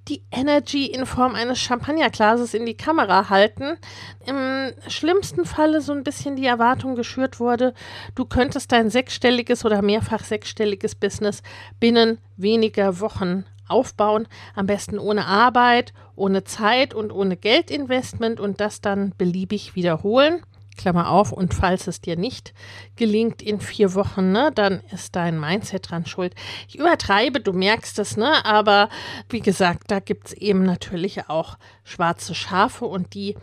die 0.08 0.24
Energy 0.32 0.86
in 0.86 1.06
Form 1.06 1.36
eines 1.36 1.60
Champagnerglases 1.60 2.54
in 2.54 2.66
die 2.66 2.78
Kamera 2.78 3.30
halten, 3.30 3.78
im 4.26 4.72
schlimmsten 4.88 5.44
Falle 5.44 5.82
so 5.82 5.92
ein 5.92 6.06
bisschen 6.06 6.38
die 6.38 6.46
Erwartung 6.46 6.96
geschürt 6.96 7.42
wurde, 7.42 7.74
du 8.14 8.24
könntest 8.24 8.72
dein 8.72 8.90
sechsstelliges 8.90 9.66
oder 9.66 9.82
mehrfach 9.82 10.24
sechsstelliges 10.24 10.96
Business 10.96 11.44
binnen 11.82 12.20
weniger 12.38 13.02
Wochen 13.02 13.44
aufbauen, 13.68 14.28
am 14.56 14.66
besten 14.66 15.00
ohne 15.00 15.26
Arbeit, 15.26 15.94
ohne 16.16 16.44
Zeit 16.44 16.94
und 16.94 17.12
ohne 17.12 17.38
Geldinvestment 17.38 18.40
und 18.40 18.60
das 18.60 18.82
dann 18.82 19.14
beliebig 19.18 19.76
wiederholen. 19.76 20.42
Klammer 20.78 21.10
auf, 21.10 21.32
und 21.32 21.54
falls 21.54 21.88
es 21.88 22.02
dir 22.02 22.18
nicht 22.18 22.54
gelingt 22.96 23.42
in 23.42 23.60
vier 23.60 23.94
Wochen, 23.94 24.32
ne, 24.32 24.52
dann 24.54 24.82
ist 24.92 25.16
dein 25.16 25.40
Mindset 25.40 25.90
dran 25.90 26.06
schuld. 26.06 26.36
Ich 26.68 26.78
übertreibe, 26.78 27.40
du 27.40 27.54
merkst 27.54 27.98
es, 28.00 28.18
ne, 28.18 28.46
aber 28.46 28.90
wie 29.30 29.40
gesagt, 29.40 29.84
da 29.88 30.00
gibt 30.00 30.28
es 30.28 30.34
eben 30.34 30.64
natürlich 30.64 31.30
auch 31.30 31.58
schwarze 31.84 32.36
Schafe 32.36 32.86
und 32.86 33.14
die 33.14 33.36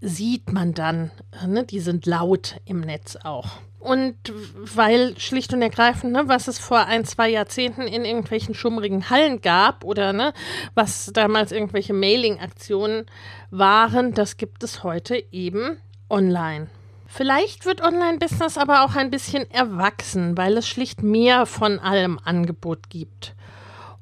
sieht 0.00 0.52
man 0.52 0.74
dann, 0.74 1.10
ne, 1.46 1.64
die 1.64 1.80
sind 1.80 2.06
laut 2.06 2.60
im 2.66 2.80
Netz 2.80 3.16
auch. 3.16 3.58
Und 3.84 4.16
weil 4.54 5.14
schlicht 5.18 5.52
und 5.52 5.60
ergreifend, 5.60 6.14
ne, 6.14 6.22
was 6.24 6.48
es 6.48 6.58
vor 6.58 6.86
ein, 6.86 7.04
zwei 7.04 7.28
Jahrzehnten 7.28 7.82
in 7.82 8.06
irgendwelchen 8.06 8.54
schummrigen 8.54 9.10
Hallen 9.10 9.42
gab 9.42 9.84
oder 9.84 10.14
ne, 10.14 10.32
was 10.74 11.10
damals 11.12 11.52
irgendwelche 11.52 11.92
Mailing-Aktionen 11.92 13.04
waren, 13.50 14.14
das 14.14 14.38
gibt 14.38 14.64
es 14.64 14.84
heute 14.84 15.22
eben 15.32 15.76
online. 16.08 16.68
Vielleicht 17.06 17.66
wird 17.66 17.82
Online-Business 17.82 18.56
aber 18.56 18.86
auch 18.86 18.96
ein 18.96 19.10
bisschen 19.10 19.50
erwachsen, 19.50 20.38
weil 20.38 20.56
es 20.56 20.66
schlicht 20.66 21.02
mehr 21.02 21.44
von 21.44 21.78
allem 21.78 22.18
Angebot 22.24 22.88
gibt. 22.88 23.34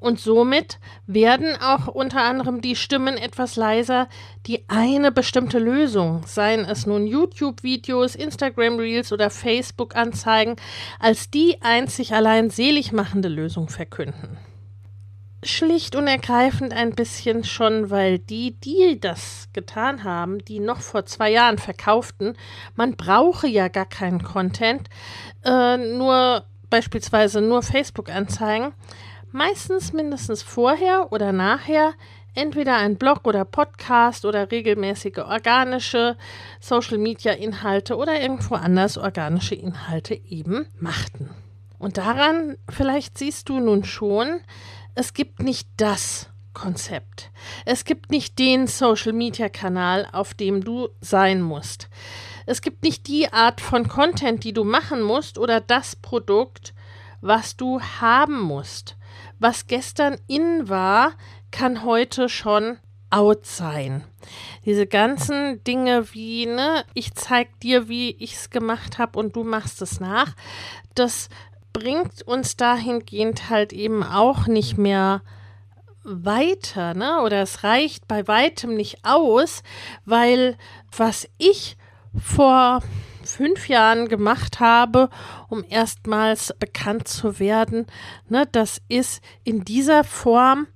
Und 0.02 0.18
somit 0.18 0.80
werden 1.06 1.54
auch 1.62 1.86
unter 1.86 2.22
anderem 2.22 2.60
die 2.60 2.74
Stimmen 2.74 3.16
etwas 3.16 3.54
leiser, 3.54 4.08
die 4.48 4.68
eine 4.68 5.12
bestimmte 5.12 5.60
Lösung, 5.60 6.22
seien 6.26 6.64
es 6.64 6.86
nun 6.86 7.06
YouTube-Videos, 7.06 8.16
Instagram-Reels 8.16 9.12
oder 9.12 9.30
Facebook-Anzeigen, 9.30 10.56
als 10.98 11.30
die 11.30 11.62
einzig 11.62 12.14
allein 12.14 12.50
selig 12.50 12.90
machende 12.90 13.28
Lösung 13.28 13.68
verkünden. 13.68 14.38
Schlicht 15.44 15.94
und 15.94 16.08
ergreifend 16.08 16.72
ein 16.72 16.96
bisschen 16.96 17.44
schon, 17.44 17.90
weil 17.90 18.18
die, 18.18 18.58
die 18.58 18.98
das 18.98 19.50
getan 19.52 20.02
haben, 20.02 20.44
die 20.44 20.58
noch 20.58 20.80
vor 20.80 21.06
zwei 21.06 21.30
Jahren 21.30 21.58
verkauften, 21.58 22.36
man 22.74 22.96
brauche 22.96 23.46
ja 23.46 23.68
gar 23.68 23.86
keinen 23.86 24.24
Content, 24.24 24.88
äh, 25.44 25.76
nur 25.76 26.44
beispielsweise 26.70 27.40
nur 27.40 27.62
Facebook-Anzeigen, 27.62 28.72
meistens 29.32 29.92
mindestens 29.92 30.42
vorher 30.42 31.12
oder 31.12 31.32
nachher 31.32 31.94
entweder 32.34 32.76
ein 32.76 32.96
Blog 32.96 33.26
oder 33.26 33.44
Podcast 33.44 34.24
oder 34.24 34.50
regelmäßige 34.50 35.18
organische 35.18 36.16
Social-Media-Inhalte 36.60 37.96
oder 37.96 38.20
irgendwo 38.20 38.54
anders 38.54 38.96
organische 38.96 39.54
Inhalte 39.54 40.14
eben 40.14 40.66
machten. 40.78 41.30
Und 41.78 41.98
daran 41.98 42.56
vielleicht 42.68 43.18
siehst 43.18 43.48
du 43.48 43.58
nun 43.58 43.84
schon, 43.84 44.40
es 44.94 45.14
gibt 45.14 45.42
nicht 45.42 45.68
das 45.76 46.28
Konzept. 46.54 47.30
Es 47.64 47.84
gibt 47.84 48.10
nicht 48.10 48.38
den 48.38 48.66
Social-Media-Kanal, 48.66 50.06
auf 50.12 50.34
dem 50.34 50.62
du 50.62 50.88
sein 51.00 51.40
musst. 51.40 51.88
Es 52.44 52.60
gibt 52.60 52.82
nicht 52.82 53.08
die 53.08 53.32
Art 53.32 53.60
von 53.60 53.88
Content, 53.88 54.44
die 54.44 54.52
du 54.52 54.64
machen 54.64 55.00
musst 55.00 55.38
oder 55.38 55.60
das 55.60 55.96
Produkt, 55.96 56.74
was 57.20 57.56
du 57.56 57.80
haben 57.80 58.40
musst 58.40 58.96
was 59.42 59.66
gestern 59.66 60.18
in 60.26 60.68
war, 60.68 61.12
kann 61.50 61.84
heute 61.84 62.28
schon 62.28 62.78
out 63.10 63.44
sein. 63.44 64.04
Diese 64.64 64.86
ganzen 64.86 65.62
Dinge 65.64 66.14
wie, 66.14 66.46
ne, 66.46 66.84
ich 66.94 67.14
zeig 67.14 67.60
dir, 67.60 67.88
wie 67.88 68.10
ich 68.18 68.34
es 68.34 68.50
gemacht 68.50 68.98
habe 68.98 69.18
und 69.18 69.36
du 69.36 69.44
machst 69.44 69.82
es 69.82 70.00
nach, 70.00 70.34
das 70.94 71.28
bringt 71.72 72.22
uns 72.22 72.56
dahingehend 72.56 73.50
halt 73.50 73.72
eben 73.72 74.02
auch 74.02 74.46
nicht 74.46 74.78
mehr 74.78 75.22
weiter, 76.04 76.94
ne? 76.94 77.20
Oder 77.22 77.42
es 77.42 77.64
reicht 77.64 78.08
bei 78.08 78.26
weitem 78.26 78.74
nicht 78.74 79.04
aus, 79.04 79.62
weil 80.04 80.56
was 80.96 81.28
ich 81.38 81.76
vor 82.18 82.82
fünf 83.24 83.68
Jahren 83.68 84.08
gemacht 84.08 84.60
habe, 84.60 85.10
um 85.48 85.64
erstmals 85.68 86.54
bekannt 86.58 87.08
zu 87.08 87.38
werden, 87.38 87.86
ne, 88.28 88.46
das 88.50 88.80
ist 88.88 89.22
in 89.44 89.64
dieser 89.64 90.04
Form 90.04 90.66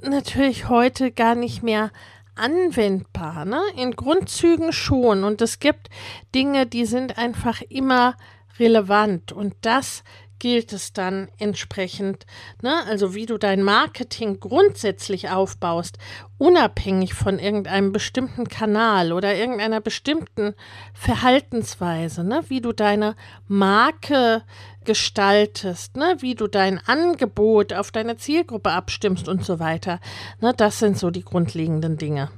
natürlich 0.00 0.68
heute 0.68 1.10
gar 1.10 1.34
nicht 1.34 1.62
mehr 1.62 1.90
anwendbar. 2.34 3.44
Ne? 3.44 3.60
In 3.76 3.92
Grundzügen 3.92 4.72
schon. 4.72 5.24
Und 5.24 5.40
es 5.40 5.58
gibt 5.60 5.88
Dinge, 6.34 6.66
die 6.66 6.84
sind 6.84 7.18
einfach 7.18 7.62
immer 7.62 8.16
relevant. 8.58 9.32
Und 9.32 9.54
das 9.62 10.04
gilt 10.44 10.74
es 10.74 10.92
dann 10.92 11.28
entsprechend, 11.38 12.26
ne? 12.60 12.84
also 12.86 13.14
wie 13.14 13.24
du 13.24 13.38
dein 13.38 13.62
Marketing 13.62 14.40
grundsätzlich 14.40 15.30
aufbaust, 15.30 15.96
unabhängig 16.36 17.14
von 17.14 17.38
irgendeinem 17.38 17.92
bestimmten 17.92 18.46
Kanal 18.46 19.14
oder 19.14 19.34
irgendeiner 19.34 19.80
bestimmten 19.80 20.52
Verhaltensweise, 20.92 22.24
ne? 22.24 22.42
wie 22.48 22.60
du 22.60 22.74
deine 22.74 23.16
Marke 23.48 24.42
gestaltest, 24.84 25.96
ne? 25.96 26.16
wie 26.18 26.34
du 26.34 26.46
dein 26.46 26.78
Angebot 26.86 27.72
auf 27.72 27.90
deine 27.90 28.18
Zielgruppe 28.18 28.70
abstimmst 28.70 29.30
und 29.30 29.46
so 29.46 29.58
weiter. 29.60 29.98
Ne? 30.42 30.52
Das 30.54 30.78
sind 30.78 30.98
so 30.98 31.10
die 31.10 31.24
grundlegenden 31.24 31.96
Dinge. 31.96 32.30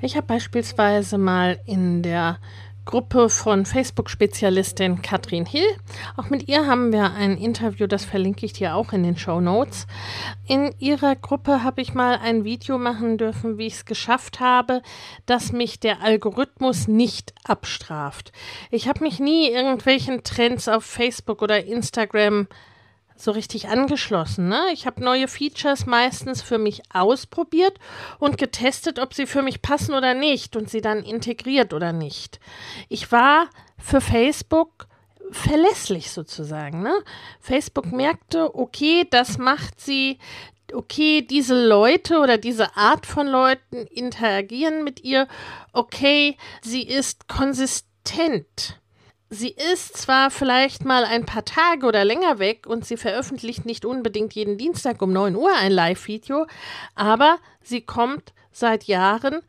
Ich 0.00 0.16
habe 0.16 0.28
beispielsweise 0.28 1.18
mal 1.18 1.58
in 1.66 2.04
der 2.04 2.38
Gruppe 2.84 3.28
von 3.28 3.64
Facebook-Spezialistin 3.64 5.00
Katrin 5.02 5.46
Hill. 5.46 5.66
Auch 6.16 6.30
mit 6.30 6.48
ihr 6.48 6.66
haben 6.66 6.92
wir 6.92 7.12
ein 7.12 7.36
Interview, 7.36 7.86
das 7.86 8.04
verlinke 8.04 8.44
ich 8.44 8.52
dir 8.52 8.74
auch 8.74 8.92
in 8.92 9.02
den 9.02 9.16
Show 9.16 9.40
Notes. 9.40 9.86
In 10.46 10.74
ihrer 10.78 11.16
Gruppe 11.16 11.62
habe 11.62 11.80
ich 11.80 11.94
mal 11.94 12.18
ein 12.22 12.44
Video 12.44 12.78
machen 12.78 13.16
dürfen, 13.16 13.58
wie 13.58 13.66
ich 13.66 13.74
es 13.74 13.84
geschafft 13.84 14.40
habe, 14.40 14.82
dass 15.26 15.52
mich 15.52 15.80
der 15.80 16.02
Algorithmus 16.02 16.86
nicht 16.86 17.34
abstraft. 17.44 18.32
Ich 18.70 18.88
habe 18.88 19.02
mich 19.02 19.18
nie 19.18 19.48
irgendwelchen 19.48 20.22
Trends 20.22 20.68
auf 20.68 20.84
Facebook 20.84 21.42
oder 21.42 21.64
Instagram 21.64 22.48
so 23.16 23.30
richtig 23.30 23.68
angeschlossen. 23.68 24.48
Ne? 24.48 24.60
Ich 24.72 24.86
habe 24.86 25.02
neue 25.02 25.28
Features 25.28 25.86
meistens 25.86 26.42
für 26.42 26.58
mich 26.58 26.82
ausprobiert 26.92 27.78
und 28.18 28.38
getestet, 28.38 28.98
ob 28.98 29.14
sie 29.14 29.26
für 29.26 29.42
mich 29.42 29.62
passen 29.62 29.94
oder 29.94 30.14
nicht 30.14 30.56
und 30.56 30.68
sie 30.68 30.80
dann 30.80 31.02
integriert 31.02 31.72
oder 31.72 31.92
nicht. 31.92 32.40
Ich 32.88 33.12
war 33.12 33.48
für 33.78 34.00
Facebook 34.00 34.88
verlässlich 35.30 36.10
sozusagen. 36.10 36.82
Ne? 36.82 36.92
Facebook 37.40 37.92
merkte, 37.92 38.54
okay, 38.54 39.06
das 39.10 39.38
macht 39.38 39.80
sie, 39.80 40.18
okay, 40.72 41.22
diese 41.22 41.66
Leute 41.66 42.18
oder 42.18 42.38
diese 42.38 42.76
Art 42.76 43.06
von 43.06 43.26
Leuten 43.26 43.86
interagieren 43.86 44.84
mit 44.84 45.02
ihr, 45.04 45.28
okay, 45.72 46.36
sie 46.62 46.82
ist 46.82 47.28
konsistent. 47.28 48.80
Sie 49.30 49.50
ist 49.50 49.96
zwar 49.96 50.30
vielleicht 50.30 50.84
mal 50.84 51.04
ein 51.04 51.24
paar 51.24 51.44
Tage 51.44 51.86
oder 51.86 52.04
länger 52.04 52.38
weg 52.38 52.66
und 52.66 52.84
sie 52.84 52.96
veröffentlicht 52.96 53.66
nicht 53.66 53.84
unbedingt 53.84 54.34
jeden 54.34 54.58
Dienstag 54.58 55.02
um 55.02 55.12
9 55.12 55.34
Uhr 55.34 55.50
ein 55.56 55.72
Live-Video, 55.72 56.46
aber 56.94 57.38
sie 57.62 57.80
kommt 57.80 58.32
seit 58.52 58.84
Jahren 58.84 59.40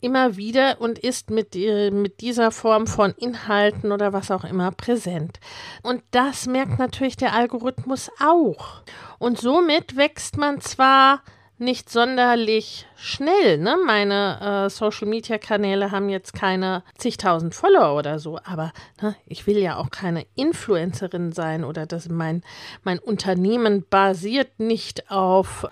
immer 0.00 0.36
wieder 0.36 0.80
und 0.80 0.98
ist 0.98 1.30
mit, 1.30 1.56
äh, 1.56 1.90
mit 1.90 2.20
dieser 2.20 2.50
Form 2.50 2.86
von 2.86 3.12
Inhalten 3.12 3.92
oder 3.92 4.12
was 4.12 4.30
auch 4.30 4.44
immer 4.44 4.70
präsent. 4.70 5.40
Und 5.82 6.02
das 6.12 6.46
merkt 6.46 6.78
natürlich 6.78 7.16
der 7.16 7.34
Algorithmus 7.34 8.10
auch. 8.20 8.82
Und 9.18 9.38
somit 9.38 9.96
wächst 9.96 10.36
man 10.36 10.60
zwar 10.60 11.22
nicht 11.58 11.90
sonderlich 11.90 12.86
schnell. 12.96 13.58
Ne? 13.58 13.76
Meine 13.84 14.66
äh, 14.66 14.70
Social-Media-Kanäle 14.70 15.90
haben 15.90 16.08
jetzt 16.08 16.32
keine 16.32 16.84
zigtausend 16.96 17.54
Follower 17.54 17.96
oder 17.96 18.18
so, 18.18 18.38
aber 18.44 18.72
ne, 19.02 19.16
ich 19.26 19.46
will 19.46 19.58
ja 19.58 19.76
auch 19.76 19.90
keine 19.90 20.26
Influencerin 20.36 21.32
sein 21.32 21.64
oder 21.64 21.86
dass 21.86 22.08
mein, 22.08 22.42
mein 22.84 22.98
Unternehmen 22.98 23.84
basiert 23.88 24.58
nicht 24.60 25.10
auf 25.10 25.66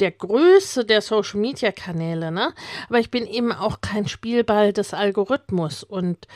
der 0.00 0.10
Größe 0.10 0.84
der 0.84 1.00
Social 1.00 1.40
Media 1.40 1.70
Kanäle, 1.70 2.32
ne? 2.32 2.52
Aber 2.88 2.98
ich 2.98 3.10
bin 3.10 3.26
eben 3.26 3.52
auch 3.52 3.80
kein 3.80 4.08
Spielball 4.08 4.72
des 4.72 4.94
Algorithmus 4.94 5.84
und 5.84 6.26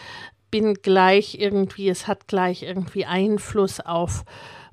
bin 0.50 0.74
gleich 0.74 1.38
irgendwie, 1.38 1.88
es 1.88 2.06
hat 2.06 2.28
gleich 2.28 2.62
irgendwie 2.62 3.06
Einfluss 3.06 3.80
auf 3.80 4.24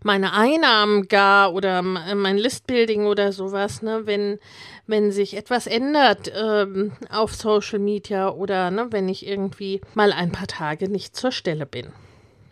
meine 0.04 0.34
Einnahmen 0.34 1.08
gar 1.08 1.54
oder 1.54 1.82
mein 1.82 2.38
Listbuilding 2.38 3.06
oder 3.06 3.32
sowas, 3.32 3.82
ne, 3.82 4.02
wenn, 4.06 4.40
wenn 4.88 5.12
sich 5.12 5.36
etwas 5.36 5.68
ändert 5.68 6.32
ähm, 6.36 6.94
auf 7.10 7.34
Social 7.34 7.80
Media 7.80 8.30
oder 8.30 8.72
ne, 8.72 8.88
wenn 8.92 9.10
ich 9.10 9.26
irgendwie 9.26 9.82
mal 9.94 10.12
ein 10.12 10.32
paar 10.32 10.48
Tage 10.48 10.90
nicht 10.90 11.16
zur 11.16 11.32
Stelle 11.32 11.66
bin. 11.66 11.92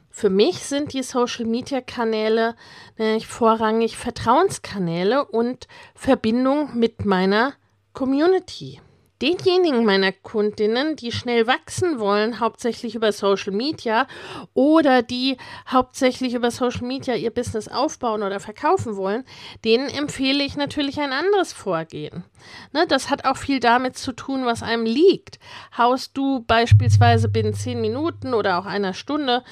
Für 0.09 0.29
mich 0.29 0.59
sind 0.59 0.93
die 0.93 1.03
Social 1.03 1.45
Media 1.45 1.79
Kanäle 1.79 2.55
äh, 2.97 3.19
vorrangig 3.21 3.97
Vertrauenskanäle 3.97 5.25
und 5.25 5.67
Verbindung 5.95 6.77
mit 6.77 7.05
meiner 7.05 7.53
Community 7.93 8.81
denjenigen 9.21 9.85
meiner 9.85 10.11
Kundinnen, 10.11 10.95
die 10.95 11.11
schnell 11.11 11.47
wachsen 11.47 11.99
wollen, 11.99 12.39
hauptsächlich 12.39 12.95
über 12.95 13.11
Social 13.11 13.53
Media 13.53 14.07
oder 14.53 15.01
die 15.01 15.37
hauptsächlich 15.67 16.33
über 16.33 16.51
Social 16.51 16.85
Media 16.87 17.15
ihr 17.15 17.31
Business 17.31 17.67
aufbauen 17.67 18.23
oder 18.23 18.39
verkaufen 18.39 18.95
wollen, 18.95 19.23
denen 19.63 19.89
empfehle 19.89 20.43
ich 20.43 20.57
natürlich 20.57 20.99
ein 20.99 21.13
anderes 21.13 21.53
Vorgehen. 21.53 22.23
Ne, 22.73 22.85
das 22.87 23.09
hat 23.09 23.25
auch 23.25 23.37
viel 23.37 23.59
damit 23.59 23.97
zu 23.97 24.13
tun, 24.13 24.45
was 24.45 24.63
einem 24.63 24.85
liegt. 24.85 25.39
Haust 25.77 26.17
du 26.17 26.41
beispielsweise 26.41 27.29
binnen 27.29 27.53
zehn 27.53 27.81
Minuten 27.81 28.33
oder 28.33 28.57
auch 28.57 28.65
einer 28.65 28.93
Stunde 28.93 29.43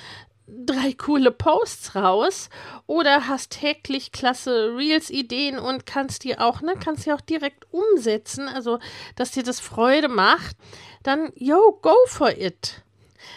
drei 0.66 0.94
coole 0.94 1.32
Posts 1.32 1.96
raus 1.96 2.50
oder 2.88 3.28
hast 3.28 3.52
täglich 3.52 4.12
klasse 4.12 4.76
Reels-Ideen 4.76 5.60
und 5.60 5.86
kannst 5.86 6.24
die 6.24 6.38
auch, 6.38 6.62
ne, 6.62 6.74
kannst 6.84 7.06
die 7.06 7.14
auch 7.14 7.22
direkt 7.22 7.66
umsetzen, 7.72 8.48
also 8.48 8.80
dass 9.16 9.32
dir 9.32 9.44
das 9.44 9.60
Freude 9.60 10.08
macht, 10.08 10.56
dann 11.04 11.32
yo, 11.36 11.78
go 11.82 11.96
for 12.08 12.32
it. 12.32 12.84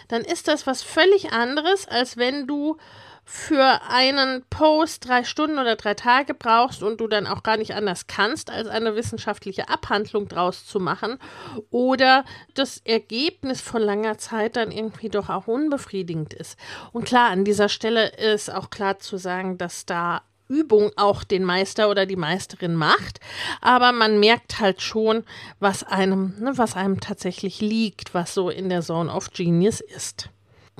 Dann 0.09 0.23
ist 0.23 0.49
das 0.49 0.67
was 0.67 0.83
völlig 0.83 1.33
anderes, 1.33 1.87
als 1.89 2.17
wenn 2.17 2.47
du 2.47 2.77
für 3.25 3.81
einen 3.89 4.45
Post 4.51 5.09
drei 5.09 5.25
Stunden 5.25 5.59
oder 5.59 5.77
drei 5.77 5.95
Tage 5.95 6.35
brauchst 6.35 6.83
und 6.83 7.01
du 7.01 7.07
dann 7.07 7.27
auch 7.27 7.43
gar 7.43 7.57
nicht 7.57 7.75
anders 7.75 8.07
kannst, 8.07 8.51
als 8.51 8.69
eine 8.69 8.97
wissenschaftliche 8.97 9.69
Abhandlung 9.69 10.29
draus 10.29 10.67
zu 10.67 10.81
machen 10.81 11.19
oder 11.71 12.25
das 12.55 12.79
Ergebnis 12.85 13.61
von 13.61 13.81
langer 13.81 14.19
Zeit 14.19 14.57
dann 14.57 14.71
irgendwie 14.71 15.09
doch 15.09 15.31
auch 15.31 15.47
unbefriedigend 15.47 16.35
ist. 16.35 16.59
Und 16.93 17.05
klar, 17.05 17.31
an 17.31 17.45
dieser 17.45 17.69
Stelle 17.69 18.09
ist 18.09 18.53
auch 18.53 18.71
klar 18.71 18.99
zu 18.99 19.17
sagen, 19.17 19.57
dass 19.57 19.87
da 19.87 20.23
Übung 20.49 20.91
auch 20.97 21.25
den 21.25 21.45
Meister 21.45 21.89
oder 21.89 22.05
die 22.05 22.17
Meisterin 22.17 22.75
macht, 22.75 23.21
aber 23.63 23.93
man 23.93 24.21
merkt 24.21 24.61
halt 24.61 24.83
schon, 24.83 25.25
was 25.61 25.83
einem, 25.83 26.35
ne, 26.39 26.53
was 26.59 26.77
einem 26.77 27.01
tatsächlich 27.01 27.61
liegt, 27.61 28.13
was 28.13 28.35
so 28.35 28.51
in 28.51 28.69
der 28.69 28.83
Zone 28.83 29.11
of 29.11 29.31
Genius 29.31 29.81
ist. 29.81 30.29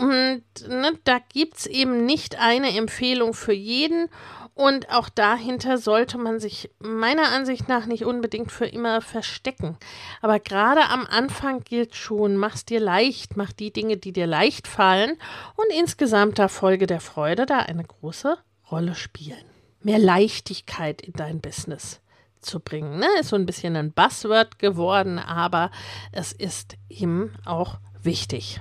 Und 0.03 0.43
ne, 0.67 0.99
da 1.05 1.21
gibt 1.33 1.59
es 1.59 1.67
eben 1.67 2.05
nicht 2.05 2.41
eine 2.41 2.77
Empfehlung 2.77 3.35
für 3.35 3.53
jeden. 3.53 4.09
Und 4.53 4.91
auch 4.91 5.09
dahinter 5.09 5.79
sollte 5.79 6.19
man 6.19 6.41
sich 6.41 6.71
meiner 6.81 7.29
Ansicht 7.29 7.69
nach 7.69 7.87
nicht 7.87 8.05
unbedingt 8.05 8.51
für 8.51 8.67
immer 8.67 9.01
verstecken. 9.01 9.79
Aber 10.21 10.41
gerade 10.41 10.89
am 10.89 11.07
Anfang 11.07 11.63
gilt 11.63 11.95
schon, 11.95 12.37
mach's 12.37 12.65
dir 12.65 12.81
leicht, 12.81 13.37
mach 13.37 13.53
die 13.53 13.73
Dinge, 13.73 13.97
die 13.97 14.13
dir 14.13 14.27
leicht 14.27 14.67
fallen 14.67 15.13
und 15.55 15.67
insgesamt 15.79 16.41
da 16.41 16.49
Folge 16.49 16.89
der 16.89 17.01
Freude 17.01 17.47
da 17.47 17.61
eine 17.61 17.85
große 17.85 18.37
Rolle 18.73 18.97
spielen. 18.97 19.45
Mehr 19.83 20.01
Leichtigkeit 20.01 21.01
in 21.01 21.13
dein 21.13 21.41
Business 21.41 22.01
zu 22.41 22.59
bringen. 22.59 22.99
Ne? 22.99 23.07
Ist 23.21 23.29
so 23.29 23.37
ein 23.37 23.47
bisschen 23.47 23.77
ein 23.77 23.93
Buzzword 23.93 24.59
geworden, 24.59 25.21
aber 25.21 25.71
es 26.11 26.33
ist 26.33 26.75
eben 26.89 27.33
auch 27.47 27.79
wichtig 28.03 28.61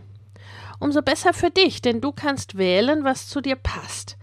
umso 0.81 1.01
besser 1.01 1.33
für 1.33 1.49
dich, 1.49 1.81
denn 1.81 2.01
du 2.01 2.11
kannst 2.11 2.57
wählen, 2.57 3.03
was 3.03 3.27
zu 3.27 3.39
dir 3.39 3.55
passt. 3.55 4.17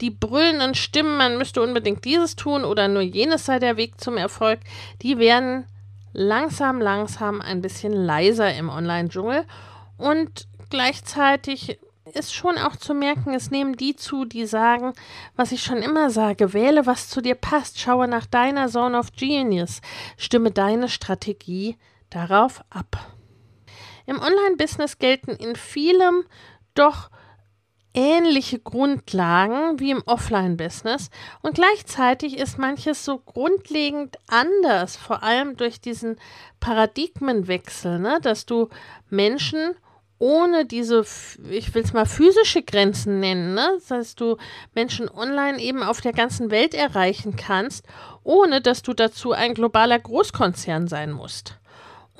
Die 0.00 0.10
brüllenden 0.10 0.74
Stimmen, 0.74 1.16
man 1.16 1.38
müsste 1.38 1.62
unbedingt 1.62 2.04
dieses 2.04 2.36
tun 2.36 2.64
oder 2.64 2.88
nur 2.88 3.02
jenes 3.02 3.46
sei 3.46 3.58
der 3.58 3.76
Weg 3.76 4.00
zum 4.00 4.16
Erfolg, 4.16 4.60
die 5.00 5.18
werden 5.18 5.64
langsam, 6.12 6.80
langsam 6.80 7.40
ein 7.40 7.62
bisschen 7.62 7.92
leiser 7.92 8.52
im 8.54 8.68
Online-Dschungel 8.68 9.46
und 9.96 10.48
gleichzeitig 10.70 11.78
ist 12.14 12.34
schon 12.34 12.58
auch 12.58 12.76
zu 12.76 12.94
merken, 12.94 13.32
es 13.32 13.50
nehmen 13.50 13.76
die 13.76 13.94
zu, 13.94 14.24
die 14.24 14.44
sagen, 14.44 14.92
was 15.36 15.52
ich 15.52 15.62
schon 15.62 15.78
immer 15.78 16.10
sage, 16.10 16.52
wähle, 16.52 16.84
was 16.84 17.08
zu 17.08 17.20
dir 17.20 17.36
passt, 17.36 17.78
schaue 17.78 18.08
nach 18.08 18.26
deiner 18.26 18.68
Zone 18.68 18.98
of 18.98 19.12
Genius, 19.12 19.80
stimme 20.16 20.50
deine 20.50 20.88
Strategie 20.88 21.76
darauf 22.10 22.62
ab. 22.70 23.06
Im 24.06 24.20
Online-Business 24.20 24.98
gelten 24.98 25.32
in 25.32 25.56
vielem 25.56 26.24
doch 26.74 27.10
ähnliche 27.94 28.58
Grundlagen 28.58 29.78
wie 29.78 29.90
im 29.90 30.02
Offline-Business 30.06 31.10
und 31.42 31.54
gleichzeitig 31.54 32.38
ist 32.38 32.58
manches 32.58 33.04
so 33.04 33.18
grundlegend 33.18 34.16
anders, 34.28 34.96
vor 34.96 35.22
allem 35.22 35.56
durch 35.56 35.80
diesen 35.80 36.16
Paradigmenwechsel, 36.60 37.98
ne? 37.98 38.18
dass 38.22 38.46
du 38.46 38.68
Menschen 39.10 39.74
ohne 40.18 40.64
diese, 40.64 41.04
ich 41.50 41.74
will 41.74 41.82
es 41.82 41.92
mal 41.92 42.06
physische 42.06 42.62
Grenzen 42.62 43.18
nennen, 43.20 43.54
ne? 43.54 43.72
das 43.74 43.90
heißt, 43.90 44.20
du 44.20 44.36
Menschen 44.72 45.10
online 45.10 45.58
eben 45.58 45.82
auf 45.82 46.00
der 46.00 46.12
ganzen 46.12 46.50
Welt 46.50 46.74
erreichen 46.74 47.36
kannst, 47.36 47.84
ohne 48.22 48.60
dass 48.60 48.82
du 48.82 48.94
dazu 48.94 49.32
ein 49.32 49.52
globaler 49.52 49.98
Großkonzern 49.98 50.86
sein 50.86 51.10
musst. 51.10 51.58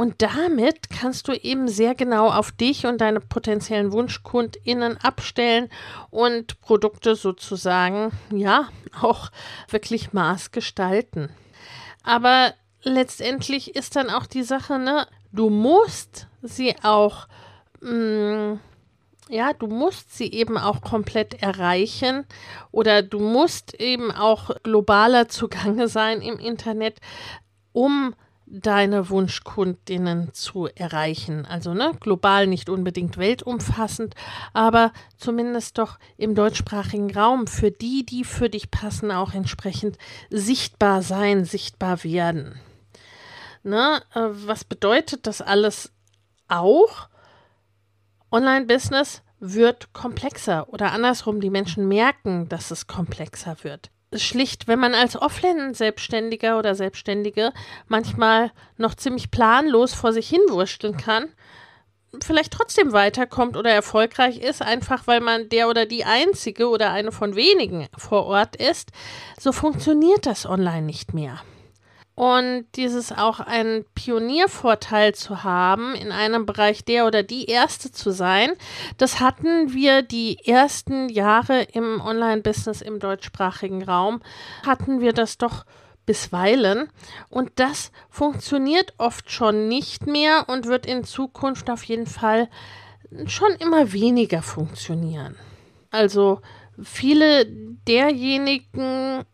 Und 0.02 0.20
damit 0.20 0.90
kannst 0.90 1.28
du 1.28 1.32
eben 1.32 1.68
sehr 1.68 1.94
genau 1.94 2.28
auf 2.28 2.50
dich 2.50 2.86
und 2.86 3.00
deine 3.00 3.20
potenziellen 3.20 3.92
WunschkundInnen 3.92 4.96
abstellen 4.96 5.68
und 6.10 6.60
Produkte 6.60 7.14
sozusagen, 7.14 8.10
ja, 8.32 8.68
auch 9.00 9.30
wirklich 9.68 10.12
maßgestalten. 10.12 11.30
Aber 12.02 12.52
letztendlich 12.82 13.76
ist 13.76 13.94
dann 13.94 14.10
auch 14.10 14.26
die 14.26 14.42
Sache, 14.42 14.80
ne, 14.80 15.06
du 15.30 15.50
musst 15.50 16.26
sie 16.42 16.74
auch, 16.82 17.28
mh, 17.80 17.92
mm, 17.92 18.60
ja, 19.28 19.52
du 19.52 19.68
musst 19.68 20.16
sie 20.16 20.32
eben 20.32 20.58
auch 20.58 20.80
komplett 20.80 21.40
erreichen 21.44 22.26
oder 22.72 23.02
du 23.02 23.20
musst 23.20 23.74
eben 23.74 24.10
auch 24.10 24.50
globaler 24.64 25.28
zugange 25.28 25.86
sein 25.86 26.22
im 26.22 26.40
Internet, 26.40 26.98
um 27.72 28.16
deine 28.52 29.08
Wunschkundinnen 29.08 30.34
zu 30.34 30.66
erreichen. 30.66 31.46
Also 31.46 31.72
ne, 31.72 31.92
global 32.00 32.46
nicht 32.46 32.68
unbedingt 32.68 33.16
weltumfassend, 33.16 34.14
aber 34.52 34.92
zumindest 35.16 35.78
doch 35.78 35.98
im 36.18 36.34
deutschsprachigen 36.34 37.14
Raum 37.16 37.46
für 37.46 37.70
die, 37.70 38.04
die 38.04 38.24
für 38.24 38.50
dich 38.50 38.70
passen, 38.70 39.10
auch 39.10 39.32
entsprechend 39.32 39.96
sichtbar 40.28 41.00
sein, 41.02 41.46
sichtbar 41.46 42.04
werden. 42.04 42.60
Ne, 43.62 44.02
äh, 44.14 44.20
was 44.20 44.64
bedeutet 44.64 45.26
das 45.26 45.40
alles 45.40 45.90
auch? 46.48 47.08
Online-Business 48.30 49.22
wird 49.40 49.94
komplexer 49.94 50.68
oder 50.68 50.92
andersrum, 50.92 51.40
die 51.40 51.50
Menschen 51.50 51.88
merken, 51.88 52.48
dass 52.50 52.70
es 52.70 52.86
komplexer 52.86 53.56
wird 53.62 53.90
schlicht, 54.14 54.68
wenn 54.68 54.78
man 54.78 54.94
als 54.94 55.20
Offline-Selbstständiger 55.20 56.58
oder 56.58 56.74
Selbstständige 56.74 57.52
manchmal 57.88 58.50
noch 58.76 58.94
ziemlich 58.94 59.30
planlos 59.30 59.94
vor 59.94 60.12
sich 60.12 60.28
hinwurschteln 60.28 60.96
kann, 60.96 61.28
vielleicht 62.22 62.52
trotzdem 62.52 62.92
weiterkommt 62.92 63.56
oder 63.56 63.70
erfolgreich 63.70 64.38
ist, 64.38 64.62
einfach 64.62 65.06
weil 65.06 65.20
man 65.20 65.48
der 65.48 65.68
oder 65.68 65.86
die 65.86 66.04
einzige 66.04 66.68
oder 66.68 66.92
eine 66.92 67.12
von 67.12 67.34
wenigen 67.36 67.88
vor 67.96 68.26
Ort 68.26 68.56
ist, 68.56 68.90
so 69.40 69.52
funktioniert 69.52 70.26
das 70.26 70.46
online 70.46 70.82
nicht 70.82 71.14
mehr. 71.14 71.40
Und 72.14 72.66
dieses 72.76 73.10
auch 73.10 73.40
einen 73.40 73.84
Pioniervorteil 73.94 75.14
zu 75.14 75.44
haben, 75.44 75.94
in 75.94 76.12
einem 76.12 76.44
Bereich 76.44 76.84
der 76.84 77.06
oder 77.06 77.22
die 77.22 77.46
Erste 77.46 77.90
zu 77.90 78.10
sein, 78.10 78.52
das 78.98 79.20
hatten 79.20 79.72
wir 79.72 80.02
die 80.02 80.46
ersten 80.46 81.08
Jahre 81.08 81.62
im 81.62 82.02
Online-Business 82.02 82.82
im 82.82 82.98
deutschsprachigen 82.98 83.82
Raum, 83.82 84.20
hatten 84.66 85.00
wir 85.00 85.14
das 85.14 85.38
doch 85.38 85.64
bisweilen. 86.04 86.90
Und 87.30 87.52
das 87.56 87.92
funktioniert 88.10 88.92
oft 88.98 89.30
schon 89.30 89.68
nicht 89.68 90.06
mehr 90.06 90.48
und 90.48 90.66
wird 90.66 90.84
in 90.84 91.04
Zukunft 91.04 91.70
auf 91.70 91.82
jeden 91.84 92.06
Fall 92.06 92.48
schon 93.26 93.52
immer 93.52 93.92
weniger 93.92 94.42
funktionieren. 94.42 95.36
Also 95.90 96.40
viele 96.82 97.46
derjenigen 97.46 99.24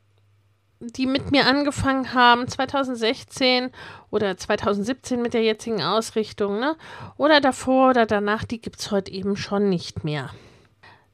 die 0.81 1.07
mit 1.07 1.31
mir 1.31 1.47
angefangen 1.47 2.15
haben, 2.15 2.47
2016 2.47 3.71
oder 4.11 4.37
2017 4.37 5.21
mit 5.21 5.35
der 5.35 5.43
jetzigen 5.43 5.83
Ausrichtung, 5.83 6.61
ne? 6.61 6.77
Oder 7.17 7.41
davor 7.41 7.91
oder 7.91 8.07
danach, 8.07 8.45
die 8.45 8.61
gibt 8.61 8.79
es 8.81 8.91
heute 8.91 9.13
eben 9.13 9.37
schon 9.37 9.69
nicht 9.69 10.05
mehr. 10.05 10.31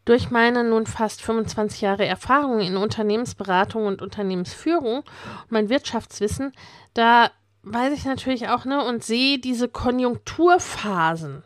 Durch 0.05 0.31
meine 0.31 0.65
nun 0.65 0.87
fast 0.87 1.23
25 1.23 1.81
Jahre 1.81 2.05
Erfahrung 2.05 2.61
in 2.61 2.77
Unternehmensberatung 2.77 3.87
und 3.87 4.03
Unternehmensführung 4.03 4.99
und 4.99 5.51
mein 5.51 5.71
Wirtschaftswissen, 5.71 6.53
da 6.93 7.31
weiß 7.65 7.93
ich 7.95 8.05
natürlich 8.05 8.49
auch, 8.49 8.65
ne, 8.65 8.85
und 8.85 9.03
sehe 9.03 9.39
diese 9.39 9.69
Konjunkturphasen, 9.69 11.43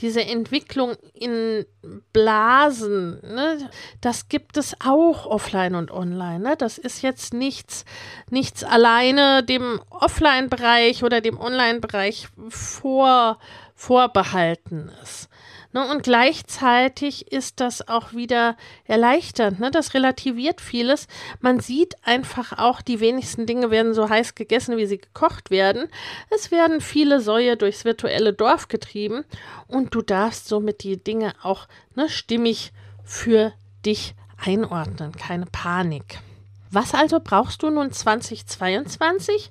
diese 0.00 0.22
Entwicklung 0.22 0.94
in 1.14 1.64
Blasen, 2.12 3.20
ne, 3.22 3.70
das 4.00 4.28
gibt 4.28 4.56
es 4.56 4.74
auch 4.84 5.26
offline 5.26 5.74
und 5.74 5.90
online, 5.90 6.40
ne? 6.40 6.56
Das 6.56 6.76
ist 6.76 7.02
jetzt 7.02 7.32
nichts, 7.32 7.84
nichts 8.30 8.64
alleine 8.64 9.42
dem 9.44 9.80
Offline-Bereich 9.90 11.04
oder 11.04 11.20
dem 11.20 11.38
Online-Bereich 11.38 12.28
vor, 12.48 13.38
vorbehaltenes. 13.74 15.29
Ne, 15.72 15.88
und 15.88 16.02
gleichzeitig 16.02 17.30
ist 17.30 17.60
das 17.60 17.86
auch 17.86 18.12
wieder 18.12 18.56
erleichternd. 18.86 19.60
Ne? 19.60 19.70
Das 19.70 19.94
relativiert 19.94 20.60
vieles. 20.60 21.06
Man 21.40 21.60
sieht 21.60 21.94
einfach 22.04 22.58
auch, 22.58 22.82
die 22.82 22.98
wenigsten 22.98 23.46
Dinge 23.46 23.70
werden 23.70 23.94
so 23.94 24.08
heiß 24.08 24.34
gegessen, 24.34 24.76
wie 24.76 24.86
sie 24.86 24.98
gekocht 24.98 25.50
werden. 25.50 25.88
Es 26.28 26.50
werden 26.50 26.80
viele 26.80 27.20
Säue 27.20 27.56
durchs 27.56 27.84
virtuelle 27.84 28.32
Dorf 28.32 28.66
getrieben 28.66 29.24
und 29.68 29.94
du 29.94 30.02
darfst 30.02 30.48
somit 30.48 30.82
die 30.82 30.96
Dinge 30.96 31.34
auch 31.42 31.68
ne, 31.94 32.08
stimmig 32.08 32.72
für 33.04 33.52
dich 33.86 34.14
einordnen. 34.44 35.12
Keine 35.12 35.46
Panik. 35.46 36.18
Was 36.72 36.94
also 36.94 37.20
brauchst 37.22 37.62
du 37.62 37.70
nun 37.70 37.92
2022? 37.92 39.50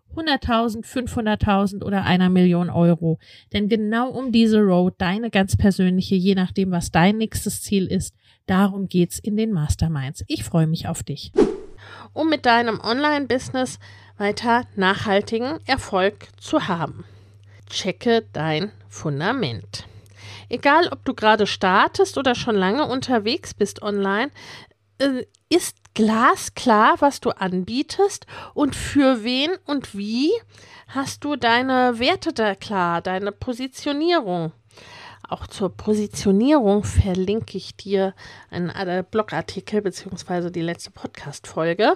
100.000, 0.15 0.85
500.000 0.85 1.83
oder 1.83 2.03
einer 2.03 2.29
Million 2.29 2.69
Euro. 2.69 3.19
Denn 3.53 3.69
genau 3.69 4.09
um 4.09 4.31
diese 4.31 4.59
Road, 4.59 4.95
deine 4.97 5.29
ganz 5.29 5.55
persönliche, 5.57 6.15
je 6.15 6.35
nachdem, 6.35 6.71
was 6.71 6.91
dein 6.91 7.17
nächstes 7.17 7.61
Ziel 7.61 7.87
ist, 7.87 8.15
darum 8.45 8.87
geht's 8.87 9.19
in 9.19 9.37
den 9.37 9.51
Masterminds. 9.51 10.23
Ich 10.27 10.43
freue 10.43 10.67
mich 10.67 10.87
auf 10.87 11.03
dich. 11.03 11.31
Um 12.13 12.29
mit 12.29 12.45
deinem 12.45 12.79
Online-Business 12.79 13.79
weiter 14.17 14.65
nachhaltigen 14.75 15.59
Erfolg 15.65 16.27
zu 16.37 16.67
haben. 16.67 17.05
Checke 17.69 18.25
dein 18.33 18.71
Fundament. 18.89 19.85
Egal, 20.49 20.89
ob 20.91 21.05
du 21.05 21.13
gerade 21.13 21.47
startest 21.47 22.17
oder 22.17 22.35
schon 22.35 22.55
lange 22.55 22.85
unterwegs 22.85 23.53
bist 23.53 23.81
online, 23.81 24.31
äh, 25.01 25.25
ist 25.49 25.75
glasklar, 25.93 26.95
was 26.99 27.19
du 27.19 27.31
anbietest 27.31 28.25
und 28.53 28.75
für 28.75 29.23
wen 29.23 29.51
und 29.65 29.95
wie 29.97 30.31
hast 30.87 31.23
du 31.23 31.35
deine 31.35 31.99
Werte 31.99 32.33
da 32.33 32.55
klar, 32.55 33.01
deine 33.01 33.31
Positionierung. 33.31 34.53
Auch 35.27 35.47
zur 35.47 35.69
Positionierung 35.69 36.83
verlinke 36.83 37.57
ich 37.57 37.75
dir 37.75 38.13
einen 38.49 38.69
äh, 38.69 39.03
Blogartikel 39.09 39.81
beziehungsweise 39.81 40.51
die 40.51 40.61
letzte 40.61 40.91
Podcast-Folge. 40.91 41.95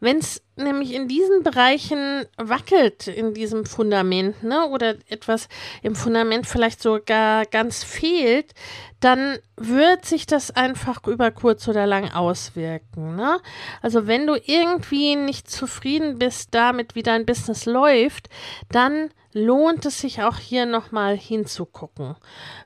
Wenn 0.00 0.18
es 0.18 0.42
nämlich 0.56 0.94
in 0.94 1.08
diesen 1.08 1.42
Bereichen 1.42 2.24
wackelt, 2.36 3.06
in 3.06 3.34
diesem 3.34 3.66
Fundament, 3.66 4.42
ne, 4.42 4.66
oder 4.68 4.96
etwas 5.08 5.48
im 5.82 5.94
Fundament 5.94 6.46
vielleicht 6.46 6.82
sogar 6.82 7.46
ganz 7.46 7.84
fehlt, 7.84 8.54
dann 9.00 9.38
wird 9.56 10.04
sich 10.04 10.26
das 10.26 10.50
einfach 10.50 11.06
über 11.06 11.30
kurz 11.30 11.68
oder 11.68 11.86
lang 11.86 12.10
auswirken. 12.10 13.16
Ne? 13.16 13.40
Also 13.82 14.06
wenn 14.06 14.26
du 14.26 14.34
irgendwie 14.34 15.16
nicht 15.16 15.50
zufrieden 15.50 16.18
bist 16.18 16.54
damit, 16.54 16.94
wie 16.94 17.02
dein 17.02 17.26
Business 17.26 17.66
läuft, 17.66 18.28
dann 18.70 19.10
lohnt 19.36 19.84
es 19.84 20.00
sich 20.00 20.22
auch 20.22 20.38
hier 20.38 20.64
nochmal 20.64 21.14
hinzugucken. 21.14 22.16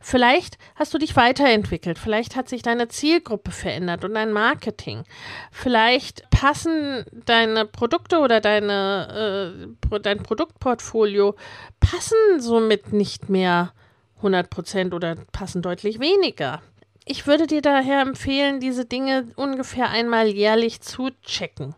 Vielleicht 0.01 0.57
hast 0.77 0.95
du 0.95 0.99
dich 0.99 1.17
weiterentwickelt, 1.17 1.99
vielleicht 1.99 2.37
hat 2.37 2.49
sich 2.49 2.63
deine 2.63 2.87
Zielgruppe 2.87 3.51
verändert 3.51 4.05
und 4.05 4.15
dein 4.15 4.33
Marketing. 4.33 5.03
Vielleicht 5.51 6.31
passen 6.31 7.05
deine 7.27 7.67
Produkte 7.81 8.19
oder 8.19 8.43
deine, 8.43 9.65
äh, 9.91 10.01
dein 10.01 10.23
Produktportfolio 10.23 11.35
passen 11.81 12.39
somit 12.39 12.93
nicht 12.93 13.31
mehr 13.31 13.73
100 14.17 14.51
Prozent 14.51 14.93
oder 14.93 15.17
passen 15.33 15.63
deutlich 15.63 15.99
weniger. 15.99 16.61
Ich 17.07 17.27
würde 17.27 17.47
dir 17.47 17.63
daher 17.63 18.03
empfehlen, 18.03 18.61
diese 18.61 18.85
Dinge 18.85 19.29
ungefähr 19.35 19.89
einmal 19.89 20.29
jährlich 20.29 20.83
zu 20.83 21.09
checken 21.23 21.75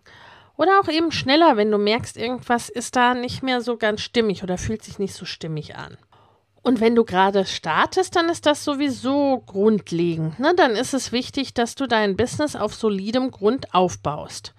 Oder 0.57 0.81
auch 0.81 0.89
eben 0.89 1.13
schneller, 1.13 1.57
wenn 1.57 1.71
du 1.71 1.79
merkst, 1.79 2.17
irgendwas 2.17 2.69
ist 2.69 2.97
da 2.97 3.15
nicht 3.15 3.45
mehr 3.45 3.61
so 3.61 3.77
ganz 3.77 4.01
stimmig 4.01 4.43
oder 4.43 4.59
fühlt 4.59 4.83
sich 4.83 4.99
nicht 4.99 5.15
so 5.15 5.25
stimmig 5.25 5.77
an. 5.77 5.97
Und 6.63 6.81
wenn 6.81 6.97
du 6.97 7.05
gerade 7.05 7.45
startest, 7.45 8.17
dann 8.17 8.29
ist 8.29 8.47
das 8.47 8.65
sowieso 8.65 9.41
grundlegend. 9.47 10.41
Ne? 10.41 10.53
Dann 10.57 10.73
ist 10.73 10.95
es 10.95 11.13
wichtig, 11.13 11.55
dass 11.55 11.77
du 11.77 11.87
dein 11.87 12.17
Business 12.17 12.57
auf 12.57 12.75
solidem 12.75 13.31
Grund 13.31 13.73
aufbaust. 13.73 14.53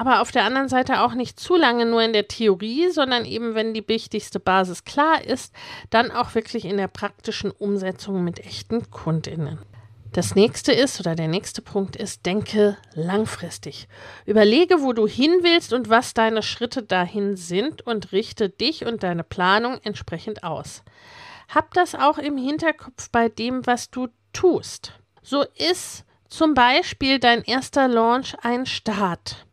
Aber 0.00 0.22
auf 0.22 0.30
der 0.32 0.44
anderen 0.44 0.70
Seite 0.70 1.02
auch 1.02 1.12
nicht 1.12 1.38
zu 1.38 1.56
lange 1.56 1.84
nur 1.84 2.02
in 2.02 2.14
der 2.14 2.26
Theorie, 2.26 2.88
sondern 2.88 3.26
eben, 3.26 3.54
wenn 3.54 3.74
die 3.74 3.86
wichtigste 3.86 4.40
Basis 4.40 4.86
klar 4.86 5.22
ist, 5.22 5.54
dann 5.90 6.10
auch 6.10 6.34
wirklich 6.34 6.64
in 6.64 6.78
der 6.78 6.88
praktischen 6.88 7.50
Umsetzung 7.50 8.24
mit 8.24 8.40
echten 8.40 8.90
Kundinnen. 8.90 9.58
Das 10.12 10.34
nächste 10.34 10.72
ist 10.72 11.00
oder 11.00 11.14
der 11.14 11.28
nächste 11.28 11.60
Punkt 11.60 11.96
ist, 11.96 12.24
denke 12.24 12.78
langfristig. 12.94 13.88
Überlege, 14.24 14.80
wo 14.80 14.94
du 14.94 15.06
hin 15.06 15.40
willst 15.42 15.74
und 15.74 15.90
was 15.90 16.14
deine 16.14 16.42
Schritte 16.42 16.82
dahin 16.82 17.36
sind 17.36 17.86
und 17.86 18.10
richte 18.10 18.48
dich 18.48 18.86
und 18.86 19.02
deine 19.02 19.22
Planung 19.22 19.80
entsprechend 19.84 20.44
aus. 20.44 20.82
Hab 21.50 21.74
das 21.74 21.94
auch 21.94 22.16
im 22.16 22.38
Hinterkopf 22.38 23.10
bei 23.10 23.28
dem, 23.28 23.66
was 23.66 23.90
du 23.90 24.08
tust. 24.32 24.94
So 25.20 25.44
ist 25.58 26.06
zum 26.30 26.54
Beispiel 26.54 27.18
dein 27.18 27.44
erster 27.44 27.86
Launch 27.86 28.34
ein 28.40 28.64
Start. 28.64 29.44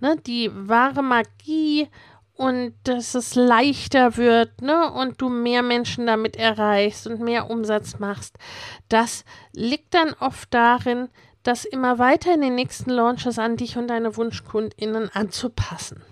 Ne, 0.00 0.16
die 0.16 0.50
wahre 0.52 1.02
Magie 1.02 1.88
und 2.34 2.72
dass 2.84 3.14
es 3.14 3.34
leichter 3.34 4.16
wird, 4.16 4.62
ne, 4.62 4.90
und 4.90 5.20
du 5.20 5.28
mehr 5.28 5.62
Menschen 5.62 6.06
damit 6.06 6.36
erreichst 6.36 7.06
und 7.06 7.20
mehr 7.20 7.50
Umsatz 7.50 7.98
machst. 7.98 8.36
Das 8.88 9.26
liegt 9.52 9.92
dann 9.92 10.14
oft 10.18 10.52
darin, 10.54 11.10
das 11.42 11.66
immer 11.66 11.98
weiter 11.98 12.32
in 12.32 12.40
den 12.40 12.54
nächsten 12.54 12.90
Launches 12.90 13.38
an 13.38 13.56
dich 13.56 13.76
und 13.76 13.88
deine 13.88 14.16
WunschkundInnen 14.16 15.10
anzupassen. 15.12 16.02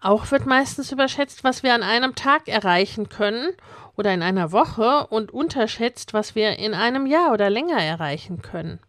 Auch 0.00 0.30
wird 0.30 0.46
meistens 0.46 0.90
überschätzt, 0.90 1.44
was 1.44 1.62
wir 1.62 1.74
an 1.74 1.82
einem 1.82 2.14
Tag 2.14 2.48
erreichen 2.48 3.08
können 3.08 3.48
oder 3.96 4.12
in 4.12 4.22
einer 4.22 4.50
Woche 4.52 5.06
und 5.08 5.32
unterschätzt, 5.32 6.12
was 6.12 6.34
wir 6.34 6.58
in 6.58 6.74
einem 6.74 7.06
Jahr 7.06 7.32
oder 7.32 7.50
länger 7.50 7.80
erreichen 7.80 8.42
können. 8.42 8.80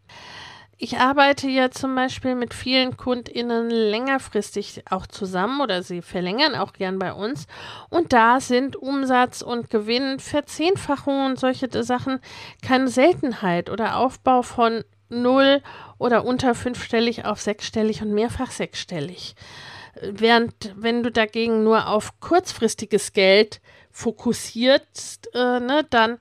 Ich 0.84 0.98
arbeite 0.98 1.48
ja 1.48 1.72
zum 1.72 1.96
Beispiel 1.96 2.36
mit 2.36 2.54
vielen 2.54 2.98
KundInnen 2.98 3.70
längerfristig 3.70 4.84
auch 4.90 5.08
zusammen 5.08 5.62
oder 5.62 5.82
sie 5.82 6.02
verlängern 6.02 6.56
auch 6.56 6.74
gern 6.74 7.00
bei 7.00 7.14
uns. 7.14 7.48
Und 7.90 8.12
da 8.12 8.42
sind 8.42 8.76
Umsatz 8.76 9.42
und 9.42 9.70
Gewinn, 9.70 10.20
Verzehnfachung 10.20 11.26
und 11.26 11.40
solche 11.40 11.70
Sachen 11.86 12.20
keine 12.62 12.90
Seltenheit 12.90 13.70
oder 13.70 13.96
Aufbau 13.96 14.42
von 14.42 14.84
null 15.08 15.62
oder 16.00 16.26
unter 16.26 16.54
fünfstellig 16.54 17.24
auf 17.24 17.40
sechsstellig 17.40 18.02
und 18.02 18.14
mehrfach 18.14 18.52
sechsstellig. 18.52 19.36
Während 20.02 20.74
wenn 20.76 21.02
du 21.02 21.14
dagegen 21.14 21.64
nur 21.64 21.88
auf 21.88 22.20
kurzfristiges 22.20 23.14
Geld 23.14 23.62
fokussierst, 23.90 25.34
äh, 25.34 25.62
ne, 25.62 25.86
dann 25.90 26.18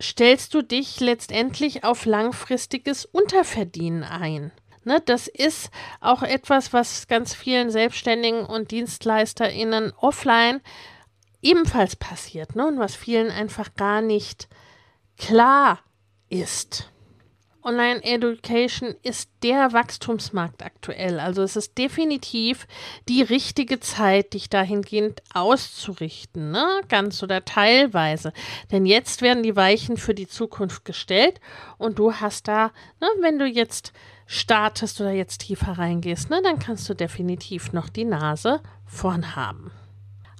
stellst 0.00 0.54
du 0.54 0.62
dich 0.62 1.00
letztendlich 1.00 1.84
auf 1.84 2.04
langfristiges 2.04 3.04
Unterverdienen 3.04 4.04
ein. 4.04 4.52
Ne, 4.84 5.00
das 5.04 5.28
ist 5.28 5.70
auch 6.00 6.22
etwas, 6.22 6.74
was 6.74 7.08
ganz 7.08 7.34
vielen 7.34 7.70
Selbstständigen 7.70 8.44
und 8.44 8.70
DienstleisterInnen 8.70 9.92
offline 9.96 10.60
ebenfalls 11.40 11.96
passiert 11.96 12.54
ne, 12.54 12.66
und 12.66 12.78
was 12.78 12.94
vielen 12.94 13.30
einfach 13.30 13.74
gar 13.76 14.02
nicht 14.02 14.48
klar 15.16 15.80
ist. 16.28 16.90
Online-Education 17.64 18.94
ist 19.02 19.30
der 19.42 19.72
Wachstumsmarkt 19.72 20.62
aktuell. 20.62 21.18
Also 21.18 21.42
es 21.42 21.56
ist 21.56 21.78
definitiv 21.78 22.66
die 23.08 23.22
richtige 23.22 23.80
Zeit, 23.80 24.34
dich 24.34 24.50
dahingehend 24.50 25.22
auszurichten, 25.32 26.50
ne? 26.50 26.66
ganz 26.88 27.22
oder 27.22 27.44
teilweise. 27.44 28.32
Denn 28.70 28.84
jetzt 28.86 29.22
werden 29.22 29.42
die 29.42 29.56
Weichen 29.56 29.96
für 29.96 30.14
die 30.14 30.28
Zukunft 30.28 30.84
gestellt 30.84 31.40
und 31.78 31.98
du 31.98 32.12
hast 32.12 32.48
da, 32.48 32.70
ne, 33.00 33.08
wenn 33.20 33.38
du 33.38 33.46
jetzt 33.46 33.92
startest 34.26 35.00
oder 35.00 35.12
jetzt 35.12 35.38
tiefer 35.38 35.78
reingehst, 35.78 36.30
ne, 36.30 36.40
dann 36.42 36.58
kannst 36.58 36.88
du 36.88 36.94
definitiv 36.94 37.72
noch 37.72 37.88
die 37.88 38.04
Nase 38.04 38.60
vorn 38.86 39.36
haben. 39.36 39.70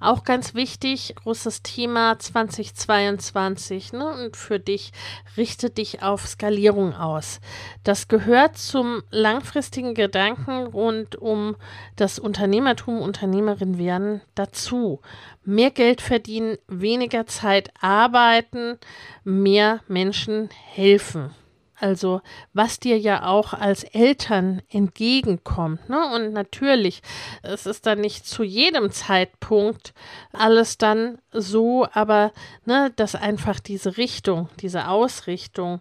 Auch 0.05 0.23
ganz 0.23 0.53
wichtig, 0.53 1.15
großes 1.15 1.63
Thema 1.63 2.19
2022 2.19 3.95
ne? 3.95 4.07
und 4.07 4.37
für 4.37 4.61
dich, 4.61 4.93
richte 5.39 5.71
dich 5.71 6.03
auf 6.03 6.27
Skalierung 6.27 6.95
aus. 6.95 7.41
Das 7.85 8.07
gehört 8.07 8.59
zum 8.59 9.03
langfristigen 9.11 9.95
Gedanken 9.95 10.67
rund 10.67 11.17
um 11.17 11.57
das 11.97 12.19
Unternehmertum, 12.19 13.01
Unternehmerin 13.01 13.79
werden 13.79 14.21
dazu. 14.35 15.01
Mehr 15.43 15.71
Geld 15.71 16.03
verdienen, 16.03 16.59
weniger 16.69 17.25
Zeit 17.25 17.71
arbeiten, 17.81 18.79
mehr 19.25 19.81
Menschen 19.89 20.51
helfen. 20.51 21.35
Also 21.79 22.21
was 22.53 22.79
dir 22.79 22.99
ja 22.99 23.27
auch 23.27 23.53
als 23.53 23.85
Eltern 23.85 24.63
entgegenkommt. 24.71 25.89
Ne? 25.89 25.99
Und 26.15 26.33
natürlich, 26.33 27.03
es 27.43 27.67
ist 27.67 27.87
dann 27.87 28.01
nicht 28.01 28.27
zu 28.27 28.43
jedem 28.43 28.91
Zeitpunkt 28.91 29.93
alles 30.33 30.79
dann 30.79 31.19
so, 31.33 31.87
aber 31.93 32.33
ne, 32.65 32.93
dass 32.97 33.15
einfach 33.15 33.61
diese 33.61 33.97
Richtung, 33.97 34.49
diese 34.61 34.89
Ausrichtung 34.89 35.81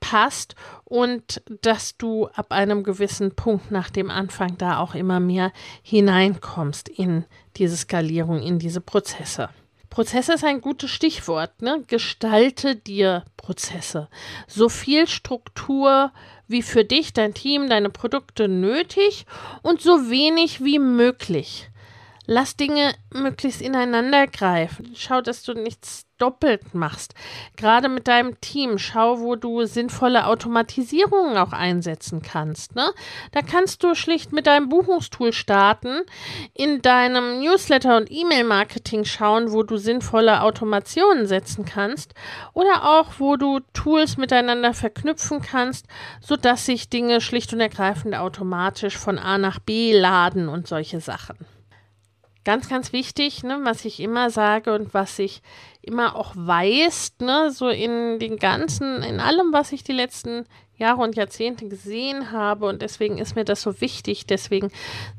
passt 0.00 0.54
und 0.84 1.42
dass 1.62 1.96
du 1.96 2.26
ab 2.34 2.52
einem 2.52 2.82
gewissen 2.82 3.34
Punkt 3.34 3.70
nach 3.70 3.90
dem 3.90 4.10
Anfang 4.10 4.58
da 4.58 4.78
auch 4.78 4.94
immer 4.94 5.18
mehr 5.18 5.52
hineinkommst 5.82 6.88
in 6.88 7.24
diese 7.56 7.76
Skalierung, 7.76 8.42
in 8.42 8.58
diese 8.58 8.80
Prozesse. 8.80 9.48
Prozesse 9.94 10.32
ist 10.32 10.42
ein 10.42 10.60
gutes 10.60 10.90
Stichwort. 10.90 11.62
Ne? 11.62 11.84
Gestalte 11.86 12.74
dir 12.74 13.24
Prozesse. 13.36 14.08
So 14.48 14.68
viel 14.68 15.06
Struktur 15.06 16.10
wie 16.48 16.62
für 16.62 16.84
dich, 16.84 17.12
dein 17.12 17.32
Team, 17.32 17.68
deine 17.68 17.90
Produkte 17.90 18.48
nötig 18.48 19.24
und 19.62 19.80
so 19.80 20.10
wenig 20.10 20.64
wie 20.64 20.80
möglich. 20.80 21.70
Lass 22.26 22.56
Dinge 22.56 22.92
möglichst 23.12 23.62
ineinander 23.62 24.26
greifen. 24.26 24.94
Schau, 24.96 25.20
dass 25.20 25.44
du 25.44 25.54
nichts 25.54 26.06
doppelt 26.18 26.74
machst. 26.74 27.14
Gerade 27.56 27.88
mit 27.88 28.08
deinem 28.08 28.40
Team. 28.40 28.78
Schau, 28.78 29.20
wo 29.20 29.36
du 29.36 29.64
sinnvolle 29.64 30.26
Automatisierungen 30.26 31.36
auch 31.36 31.52
einsetzen 31.52 32.22
kannst. 32.22 32.74
Ne? 32.74 32.86
Da 33.32 33.42
kannst 33.42 33.82
du 33.82 33.94
schlicht 33.94 34.32
mit 34.32 34.46
deinem 34.46 34.68
Buchungstool 34.68 35.32
starten, 35.32 36.02
in 36.52 36.82
deinem 36.82 37.40
Newsletter 37.40 37.96
und 37.96 38.10
E-Mail-Marketing 38.10 39.04
schauen, 39.04 39.52
wo 39.52 39.62
du 39.62 39.76
sinnvolle 39.76 40.42
Automationen 40.42 41.26
setzen 41.26 41.64
kannst 41.64 42.14
oder 42.52 42.84
auch, 42.84 43.14
wo 43.18 43.36
du 43.36 43.60
Tools 43.72 44.16
miteinander 44.16 44.74
verknüpfen 44.74 45.42
kannst, 45.42 45.86
sodass 46.20 46.66
sich 46.66 46.88
Dinge 46.88 47.20
schlicht 47.20 47.52
und 47.52 47.60
ergreifend 47.60 48.14
automatisch 48.14 48.96
von 48.96 49.18
A 49.18 49.38
nach 49.38 49.58
B 49.58 49.98
laden 49.98 50.48
und 50.48 50.66
solche 50.66 51.00
Sachen. 51.00 51.53
Ganz, 52.44 52.68
ganz 52.68 52.92
wichtig, 52.92 53.42
ne, 53.42 53.60
was 53.62 53.84
ich 53.84 54.00
immer 54.00 54.30
sage 54.30 54.74
und 54.74 54.92
was 54.92 55.18
ich 55.18 55.42
immer 55.80 56.14
auch 56.14 56.32
weiß, 56.36 57.14
ne, 57.20 57.50
so 57.50 57.68
in 57.68 58.18
den 58.18 58.38
ganzen, 58.38 59.02
in 59.02 59.18
allem, 59.18 59.52
was 59.52 59.72
ich 59.72 59.82
die 59.82 59.92
letzten 59.92 60.44
Jahre 60.76 61.02
und 61.02 61.16
Jahrzehnte 61.16 61.68
gesehen 61.68 62.32
habe. 62.32 62.66
Und 62.66 62.82
deswegen 62.82 63.18
ist 63.18 63.36
mir 63.36 63.44
das 63.44 63.62
so 63.62 63.80
wichtig. 63.80 64.26
Deswegen 64.26 64.70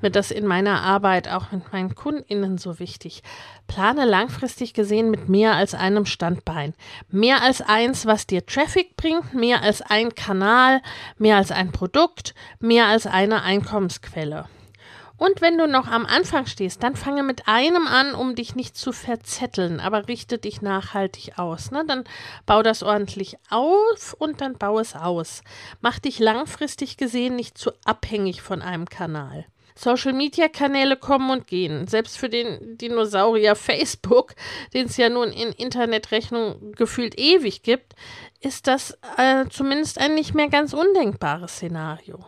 wird 0.01 0.15
das 0.15 0.31
in 0.31 0.45
meiner 0.45 0.81
Arbeit 0.81 1.29
auch 1.29 1.51
mit 1.51 1.71
meinen 1.71 1.95
KundInnen 1.95 2.57
so 2.57 2.79
wichtig. 2.79 3.23
Plane 3.67 4.05
langfristig 4.05 4.73
gesehen 4.73 5.09
mit 5.09 5.29
mehr 5.29 5.55
als 5.55 5.73
einem 5.73 6.05
Standbein. 6.05 6.73
Mehr 7.09 7.41
als 7.41 7.61
eins, 7.61 8.05
was 8.05 8.27
dir 8.27 8.45
Traffic 8.45 8.97
bringt, 8.97 9.33
mehr 9.33 9.61
als 9.61 9.81
ein 9.81 10.13
Kanal, 10.13 10.81
mehr 11.17 11.37
als 11.37 11.51
ein 11.51 11.71
Produkt, 11.71 12.35
mehr 12.59 12.87
als 12.87 13.07
eine 13.07 13.41
Einkommensquelle. 13.41 14.45
Und 15.17 15.41
wenn 15.41 15.57
du 15.57 15.67
noch 15.67 15.87
am 15.87 16.05
Anfang 16.05 16.45
stehst, 16.45 16.83
dann 16.83 16.95
fange 16.95 17.23
mit 17.23 17.47
einem 17.47 17.87
an, 17.87 18.13
um 18.15 18.35
dich 18.35 18.55
nicht 18.55 18.75
zu 18.75 18.91
verzetteln, 18.91 19.79
aber 19.79 20.07
richte 20.07 20.37
dich 20.37 20.61
nachhaltig 20.61 21.37
aus. 21.37 21.71
Ne? 21.71 21.85
Dann 21.87 22.03
bau 22.45 22.63
das 22.63 22.83
ordentlich 22.83 23.37
auf 23.49 24.13
und 24.17 24.41
dann 24.41 24.57
bau 24.57 24.79
es 24.79 24.95
aus. 24.95 25.41
Mach 25.81 25.99
dich 25.99 26.19
langfristig 26.19 26.97
gesehen 26.97 27.35
nicht 27.35 27.57
zu 27.57 27.71
abhängig 27.85 28.41
von 28.41 28.61
einem 28.61 28.87
Kanal. 28.87 29.45
Social 29.77 30.13
Media 30.13 30.47
Kanäle 30.47 30.95
kommen 30.95 31.29
und 31.29 31.47
gehen. 31.47 31.87
Selbst 31.87 32.17
für 32.17 32.29
den 32.29 32.77
Dinosaurier 32.77 33.55
Facebook, 33.55 34.33
den 34.73 34.85
es 34.85 34.95
ja 34.95 35.09
nun 35.09 35.29
in 35.31 35.49
Internetrechnung 35.49 36.71
gefühlt 36.71 37.19
ewig 37.19 37.61
gibt, 37.61 37.93
ist 38.39 38.67
das 38.67 38.97
äh, 39.17 39.45
zumindest 39.49 39.99
ein 39.99 40.15
nicht 40.15 40.33
mehr 40.33 40.47
ganz 40.47 40.73
undenkbares 40.73 41.55
Szenario. 41.57 42.25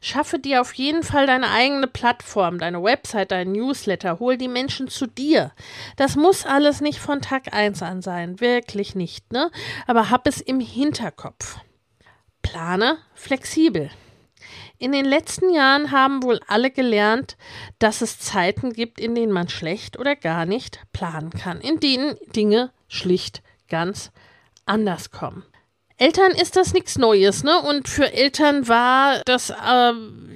Schaffe 0.00 0.38
dir 0.38 0.60
auf 0.60 0.72
jeden 0.74 1.02
Fall 1.02 1.26
deine 1.26 1.50
eigene 1.50 1.86
Plattform, 1.86 2.58
deine 2.58 2.82
Website, 2.82 3.30
dein 3.30 3.52
Newsletter. 3.52 4.18
Hol 4.18 4.36
die 4.36 4.48
Menschen 4.48 4.88
zu 4.88 5.06
dir. 5.06 5.52
Das 5.96 6.16
muss 6.16 6.46
alles 6.46 6.80
nicht 6.80 6.98
von 6.98 7.20
Tag 7.20 7.52
1 7.54 7.82
an 7.82 8.02
sein. 8.02 8.40
Wirklich 8.40 8.94
nicht, 8.94 9.32
ne? 9.32 9.50
Aber 9.86 10.10
hab 10.10 10.26
es 10.26 10.40
im 10.40 10.60
Hinterkopf. 10.60 11.58
Plane 12.42 12.98
flexibel. 13.14 13.90
In 14.78 14.90
den 14.90 15.04
letzten 15.04 15.54
Jahren 15.54 15.92
haben 15.92 16.24
wohl 16.24 16.40
alle 16.48 16.70
gelernt, 16.70 17.36
dass 17.78 18.00
es 18.00 18.18
Zeiten 18.18 18.72
gibt, 18.72 18.98
in 18.98 19.14
denen 19.14 19.30
man 19.30 19.48
schlecht 19.48 19.96
oder 19.96 20.16
gar 20.16 20.44
nicht 20.44 20.80
planen 20.92 21.30
kann, 21.30 21.60
in 21.60 21.78
denen 21.78 22.16
Dinge 22.34 22.72
schlicht 22.88 23.42
ganz 23.68 24.10
anders 24.66 25.12
kommen. 25.12 25.44
Eltern 26.02 26.32
ist 26.32 26.56
das 26.56 26.72
nichts 26.72 26.98
Neues, 26.98 27.44
ne? 27.44 27.60
Und 27.60 27.88
für 27.88 28.12
Eltern 28.12 28.66
war 28.66 29.22
das, 29.24 29.50
äh, 29.50 29.92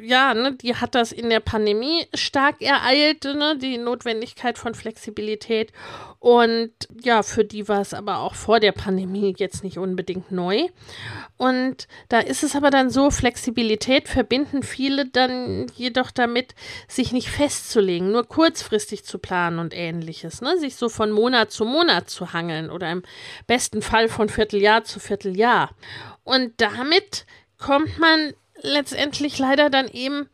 ja, 0.07 0.33
ne, 0.33 0.57
die 0.63 0.77
hat 0.77 0.95
das 0.95 1.11
in 1.11 1.29
der 1.29 1.41
Pandemie 1.41 2.07
stark 2.15 2.63
ereilt, 2.63 3.25
ne, 3.25 3.59
die 3.61 3.77
Notwendigkeit 3.77 4.59
von 4.59 4.77
Flexibilität. 4.77 5.73
Und 6.21 6.73
ja, 7.03 7.23
für 7.23 7.45
die 7.45 7.69
war 7.69 7.81
es 7.81 7.95
aber 7.95 8.19
auch 8.19 8.35
vor 8.35 8.59
der 8.59 8.73
Pandemie 8.73 9.35
jetzt 9.39 9.63
nicht 9.65 9.79
unbedingt 9.79 10.33
neu. 10.33 10.67
Und 11.37 11.89
da 12.09 12.21
ist 12.21 12.43
es 12.43 12.57
aber 12.57 12.71
dann 12.71 12.91
so, 12.91 13.11
Flexibilität 13.11 14.09
verbinden 14.09 14.63
viele 14.63 15.07
dann 15.07 15.67
jedoch 15.77 16.11
damit, 16.11 16.55
sich 16.89 17.13
nicht 17.13 17.29
festzulegen, 17.29 18.13
nur 18.13 18.25
kurzfristig 18.25 19.05
zu 19.05 19.19
planen 19.19 19.59
und 19.59 19.75
ähnliches, 19.75 20.41
ne? 20.41 20.59
Sich 20.59 20.77
so 20.77 20.89
von 20.89 21.11
Monat 21.11 21.51
zu 21.51 21.65
Monat 21.65 22.09
zu 22.09 22.33
hangeln 22.33 22.71
oder 22.71 22.91
im 22.91 23.03
besten 23.47 23.83
Fall 23.83 24.09
von 24.09 24.29
Vierteljahr 24.29 24.85
zu 24.85 25.01
Vierteljahr. 25.01 25.56
Und 26.25 26.53
damit 26.61 27.27
kommt 27.59 27.99
man 27.99 28.33
letztendlich 28.63 29.39
leider 29.39 29.71
dann 29.71 29.89
eben 29.89 30.29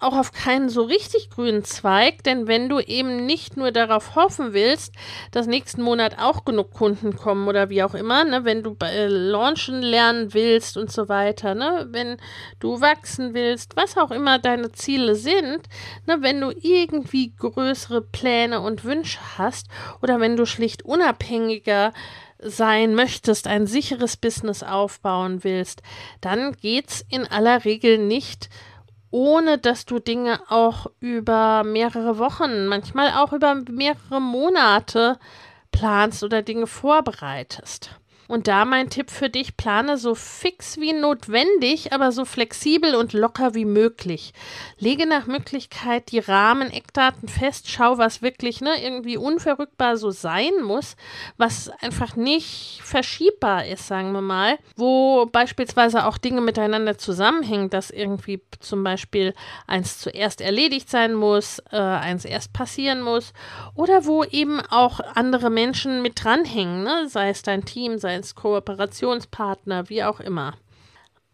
auch 0.00 0.16
auf 0.16 0.32
keinen 0.32 0.68
so 0.68 0.82
richtig 0.82 1.30
grünen 1.30 1.64
Zweig, 1.64 2.22
denn 2.22 2.46
wenn 2.46 2.68
du 2.68 2.78
eben 2.78 3.26
nicht 3.26 3.56
nur 3.56 3.72
darauf 3.72 4.14
hoffen 4.14 4.52
willst, 4.52 4.94
dass 5.32 5.46
nächsten 5.46 5.82
Monat 5.82 6.18
auch 6.20 6.44
genug 6.44 6.72
Kunden 6.72 7.16
kommen 7.16 7.48
oder 7.48 7.68
wie 7.68 7.82
auch 7.82 7.94
immer, 7.94 8.24
ne, 8.24 8.44
wenn 8.44 8.62
du 8.62 8.76
äh, 8.84 9.06
launchen 9.08 9.82
lernen 9.82 10.34
willst 10.34 10.76
und 10.76 10.92
so 10.92 11.08
weiter, 11.08 11.54
ne, 11.54 11.88
wenn 11.90 12.16
du 12.60 12.80
wachsen 12.80 13.34
willst, 13.34 13.76
was 13.76 13.96
auch 13.96 14.12
immer 14.12 14.38
deine 14.38 14.70
Ziele 14.70 15.16
sind, 15.16 15.62
ne, 16.06 16.18
wenn 16.20 16.40
du 16.40 16.50
irgendwie 16.50 17.34
größere 17.34 18.02
Pläne 18.02 18.60
und 18.60 18.84
Wünsche 18.84 19.18
hast 19.36 19.66
oder 20.00 20.20
wenn 20.20 20.36
du 20.36 20.46
schlicht 20.46 20.84
unabhängiger 20.84 21.92
sein 22.40 22.94
möchtest, 22.94 23.46
ein 23.46 23.66
sicheres 23.66 24.16
Business 24.16 24.62
aufbauen 24.62 25.44
willst, 25.44 25.82
dann 26.20 26.52
geht's 26.52 27.04
in 27.08 27.26
aller 27.26 27.64
Regel 27.64 27.98
nicht 27.98 28.48
ohne 29.10 29.58
dass 29.58 29.86
du 29.86 29.98
Dinge 29.98 30.40
auch 30.48 30.86
über 31.00 31.64
mehrere 31.64 32.18
Wochen, 32.18 32.66
manchmal 32.66 33.12
auch 33.12 33.32
über 33.32 33.54
mehrere 33.54 34.20
Monate 34.20 35.18
planst 35.72 36.22
oder 36.22 36.42
Dinge 36.42 36.66
vorbereitest. 36.66 37.90
Und 38.28 38.46
da 38.46 38.66
mein 38.66 38.90
Tipp 38.90 39.10
für 39.10 39.30
dich, 39.30 39.56
plane 39.56 39.96
so 39.96 40.14
fix 40.14 40.78
wie 40.78 40.92
notwendig, 40.92 41.94
aber 41.94 42.12
so 42.12 42.26
flexibel 42.26 42.94
und 42.94 43.14
locker 43.14 43.54
wie 43.54 43.64
möglich. 43.64 44.34
Lege 44.78 45.06
nach 45.06 45.26
Möglichkeit 45.26 46.12
die 46.12 46.18
Rahmen, 46.18 46.70
Eckdaten 46.70 47.26
fest, 47.28 47.70
schau, 47.70 47.96
was 47.96 48.20
wirklich 48.20 48.60
ne, 48.60 48.84
irgendwie 48.84 49.16
unverrückbar 49.16 49.96
so 49.96 50.10
sein 50.10 50.52
muss, 50.62 50.96
was 51.38 51.70
einfach 51.80 52.16
nicht 52.16 52.80
verschiebbar 52.84 53.64
ist, 53.64 53.88
sagen 53.88 54.12
wir 54.12 54.20
mal, 54.20 54.58
wo 54.76 55.24
beispielsweise 55.24 56.04
auch 56.04 56.18
Dinge 56.18 56.42
miteinander 56.42 56.98
zusammenhängen, 56.98 57.70
dass 57.70 57.90
irgendwie 57.90 58.42
zum 58.60 58.84
Beispiel 58.84 59.32
eins 59.66 59.98
zuerst 60.00 60.42
erledigt 60.42 60.90
sein 60.90 61.14
muss, 61.14 61.60
äh, 61.72 61.78
eins 61.78 62.26
erst 62.26 62.52
passieren 62.52 63.00
muss 63.00 63.32
oder 63.74 64.04
wo 64.04 64.22
eben 64.22 64.60
auch 64.60 65.00
andere 65.14 65.48
Menschen 65.48 66.02
mit 66.02 66.22
dranhängen, 66.22 66.82
ne? 66.82 67.08
sei 67.08 67.30
es 67.30 67.42
dein 67.42 67.64
Team, 67.64 67.96
sei 67.96 68.17
als 68.18 68.34
Kooperationspartner, 68.34 69.88
wie 69.88 70.02
auch 70.02 70.18
immer. 70.18 70.54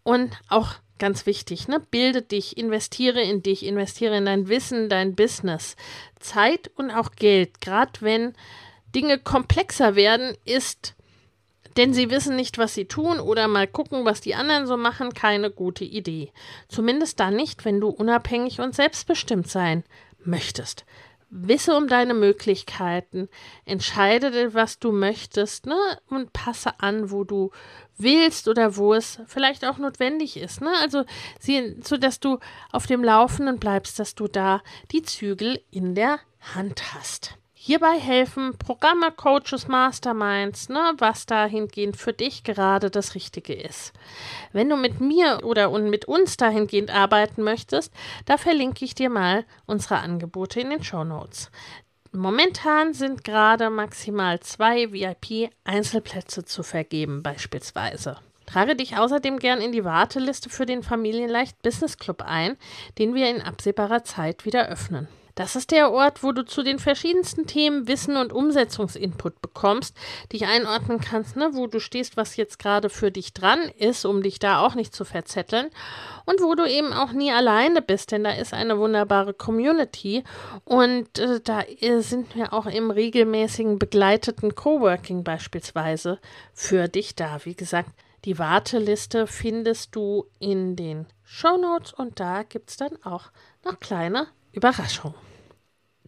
Und 0.03 0.37
auch 0.49 0.75
ganz 0.99 1.25
wichtig, 1.25 1.67
ne? 1.67 1.79
Bilde 1.79 2.21
dich, 2.21 2.57
investiere 2.57 3.21
in 3.21 3.41
dich, 3.41 3.65
investiere 3.65 4.15
in 4.15 4.25
dein 4.25 4.47
Wissen, 4.47 4.87
dein 4.87 5.15
Business. 5.15 5.75
Zeit 6.19 6.69
und 6.75 6.91
auch 6.91 7.11
Geld, 7.15 7.59
gerade 7.59 7.91
wenn 8.01 8.33
Dinge 8.93 9.17
komplexer 9.17 9.95
werden, 9.95 10.37
ist, 10.45 10.93
denn 11.75 11.91
sie 11.91 12.11
wissen 12.11 12.35
nicht, 12.35 12.59
was 12.59 12.75
sie 12.75 12.85
tun 12.85 13.19
oder 13.19 13.47
mal 13.47 13.67
gucken, 13.67 14.05
was 14.05 14.21
die 14.21 14.35
anderen 14.35 14.67
so 14.67 14.77
machen, 14.77 15.13
keine 15.13 15.49
gute 15.49 15.83
Idee. 15.83 16.31
Zumindest 16.69 17.19
dann 17.19 17.35
nicht, 17.35 17.65
wenn 17.65 17.81
du 17.81 17.89
unabhängig 17.89 18.61
und 18.61 18.75
selbstbestimmt 18.75 19.49
sein 19.49 19.83
möchtest. 20.23 20.85
Wisse 21.37 21.75
um 21.75 21.87
deine 21.87 22.13
Möglichkeiten, 22.13 23.27
entscheide, 23.65 24.53
was 24.53 24.79
du 24.79 24.93
möchtest, 24.93 25.65
ne? 25.65 25.75
Und 26.09 26.31
passe 26.31 26.79
an, 26.79 27.11
wo 27.11 27.25
du 27.25 27.51
willst 27.97 28.47
oder 28.47 28.77
wo 28.77 28.93
es 28.93 29.19
vielleicht 29.27 29.65
auch 29.65 29.77
notwendig 29.77 30.37
ist, 30.37 30.61
ne? 30.61 30.71
Also, 30.81 31.03
sie, 31.39 31.75
so 31.83 31.97
dass 31.97 32.21
du 32.21 32.39
auf 32.71 32.87
dem 32.87 33.03
Laufenden 33.03 33.59
bleibst, 33.59 33.99
dass 33.99 34.15
du 34.15 34.27
da 34.27 34.61
die 34.91 35.03
Zügel 35.03 35.61
in 35.71 35.93
der 35.93 36.19
Hand 36.53 36.93
hast. 36.93 37.37
Hierbei 37.67 37.97
helfen 37.97 38.55
Programme, 38.59 39.11
Coaches, 39.11 39.67
Masterminds, 39.67 40.69
ne, 40.69 40.93
was 40.99 41.25
dahingehend 41.25 41.97
für 41.97 42.13
dich 42.13 42.43
gerade 42.43 42.91
das 42.91 43.15
Richtige 43.15 43.55
ist. 43.55 43.91
Wenn 44.53 44.69
du 44.69 44.75
mit 44.75 45.01
mir 45.01 45.39
oder 45.41 45.71
und 45.71 45.89
mit 45.89 46.05
uns 46.05 46.37
dahingehend 46.37 46.91
arbeiten 46.91 47.41
möchtest, 47.41 47.91
da 48.27 48.37
verlinke 48.37 48.85
ich 48.85 48.93
dir 48.93 49.09
mal 49.09 49.45
unsere 49.65 49.97
Angebote 49.97 50.59
in 50.59 50.69
den 50.69 50.83
Show 50.83 51.03
Notes. 51.03 51.49
Momentan 52.11 52.93
sind 52.93 53.23
gerade 53.23 53.71
maximal 53.71 54.39
zwei 54.41 54.91
VIP-Einzelplätze 54.91 56.45
zu 56.45 56.61
vergeben, 56.61 57.23
beispielsweise. 57.23 58.19
Trage 58.45 58.75
dich 58.75 58.95
außerdem 58.95 59.39
gern 59.39 59.59
in 59.59 59.71
die 59.71 59.83
Warteliste 59.83 60.51
für 60.51 60.67
den 60.67 60.83
Familienleicht 60.83 61.59
Business 61.63 61.97
Club 61.97 62.21
ein, 62.27 62.57
den 62.99 63.15
wir 63.15 63.27
in 63.27 63.41
absehbarer 63.41 64.03
Zeit 64.03 64.45
wieder 64.45 64.67
öffnen. 64.67 65.07
Das 65.35 65.57
ist 65.57 65.71
der 65.71 65.91
Ort, 65.91 66.23
wo 66.23 66.31
du 66.31 66.45
zu 66.45 66.63
den 66.63 66.79
verschiedensten 66.79 67.45
Themen 67.45 67.89
Wissen 67.89 68.15
und 68.15 68.31
Umsetzungsinput 68.31 69.41
bekommst, 69.41 69.95
dich 70.31 70.45
einordnen 70.45 71.01
kannst, 71.01 71.35
ne, 71.35 71.49
wo 71.51 71.67
du 71.67 71.81
stehst, 71.81 72.15
was 72.15 72.37
jetzt 72.37 72.57
gerade 72.57 72.89
für 72.89 73.11
dich 73.11 73.33
dran 73.33 73.59
ist, 73.77 74.05
um 74.05 74.23
dich 74.23 74.39
da 74.39 74.65
auch 74.65 74.75
nicht 74.75 74.95
zu 74.95 75.03
verzetteln 75.03 75.69
und 76.25 76.41
wo 76.41 76.55
du 76.55 76.65
eben 76.65 76.93
auch 76.93 77.11
nie 77.11 77.33
alleine 77.33 77.81
bist, 77.81 78.13
denn 78.13 78.23
da 78.23 78.31
ist 78.31 78.53
eine 78.53 78.79
wunderbare 78.79 79.33
Community 79.33 80.23
und 80.63 81.19
äh, 81.19 81.41
da 81.41 81.63
sind 81.99 82.33
wir 82.33 82.53
auch 82.53 82.65
im 82.65 82.89
regelmäßigen 82.89 83.77
begleiteten 83.77 84.55
Coworking 84.55 85.25
beispielsweise 85.25 86.19
für 86.53 86.87
dich 86.87 87.13
da. 87.13 87.39
Wie 87.43 87.55
gesagt, 87.55 87.89
die 88.23 88.39
Warteliste 88.39 89.27
findest 89.27 89.95
du 89.97 90.27
in 90.39 90.77
den 90.77 91.07
Show 91.23 91.57
Notes 91.57 91.91
und 91.91 92.21
da 92.21 92.43
gibt 92.43 92.69
es 92.69 92.77
dann 92.77 93.03
auch 93.03 93.31
noch 93.65 93.81
kleine 93.81 94.27
Überraschung. 94.53 95.13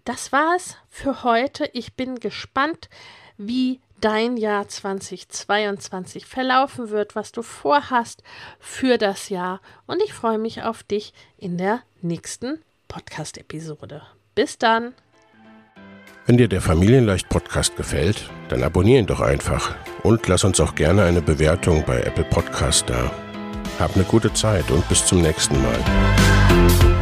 Das 0.08 0.32
war's 0.32 0.78
für 0.90 1.26
heute. 1.26 1.70
Ich 1.74 1.96
bin 1.96 2.16
gespannt, 2.16 2.90
wie 3.38 3.82
dein 4.00 4.38
Jahr 4.38 4.66
2022 4.66 6.26
verlaufen 6.26 6.92
wird, 6.92 7.18
was 7.18 7.34
du 7.34 7.42
vorhast 7.42 8.24
für 8.58 8.98
das 8.98 9.28
Jahr. 9.28 9.60
Und 9.86 10.02
ich 10.02 10.14
freue 10.14 10.38
mich 10.38 10.64
auf 10.64 10.82
dich 10.84 11.14
in 11.38 11.58
der 11.58 11.82
nächsten 12.02 12.62
Podcast-Episode. 12.88 14.02
Bis 14.34 14.58
dann. 14.58 14.94
Wenn 16.26 16.38
dir 16.38 16.48
der 16.48 16.62
Familienleicht 16.62 17.28
Podcast 17.28 17.76
gefällt, 17.76 18.30
dann 18.48 18.64
abonniere 18.64 19.00
ihn 19.00 19.08
doch 19.08 19.20
einfach 19.20 19.76
und 20.04 20.26
lass 20.30 20.46
uns 20.46 20.62
auch 20.62 20.76
gerne 20.76 21.04
eine 21.04 21.22
Bewertung 21.22 21.84
bei 21.86 22.00
Apple 22.00 22.24
Podcast 22.24 22.90
da. 22.90 23.12
Hab 23.78 23.94
eine 23.96 24.06
gute 24.06 24.34
Zeit 24.34 24.72
und 24.72 24.88
bis 24.88 25.06
zum 25.06 25.22
nächsten 25.22 25.62
Mal. 25.62 26.97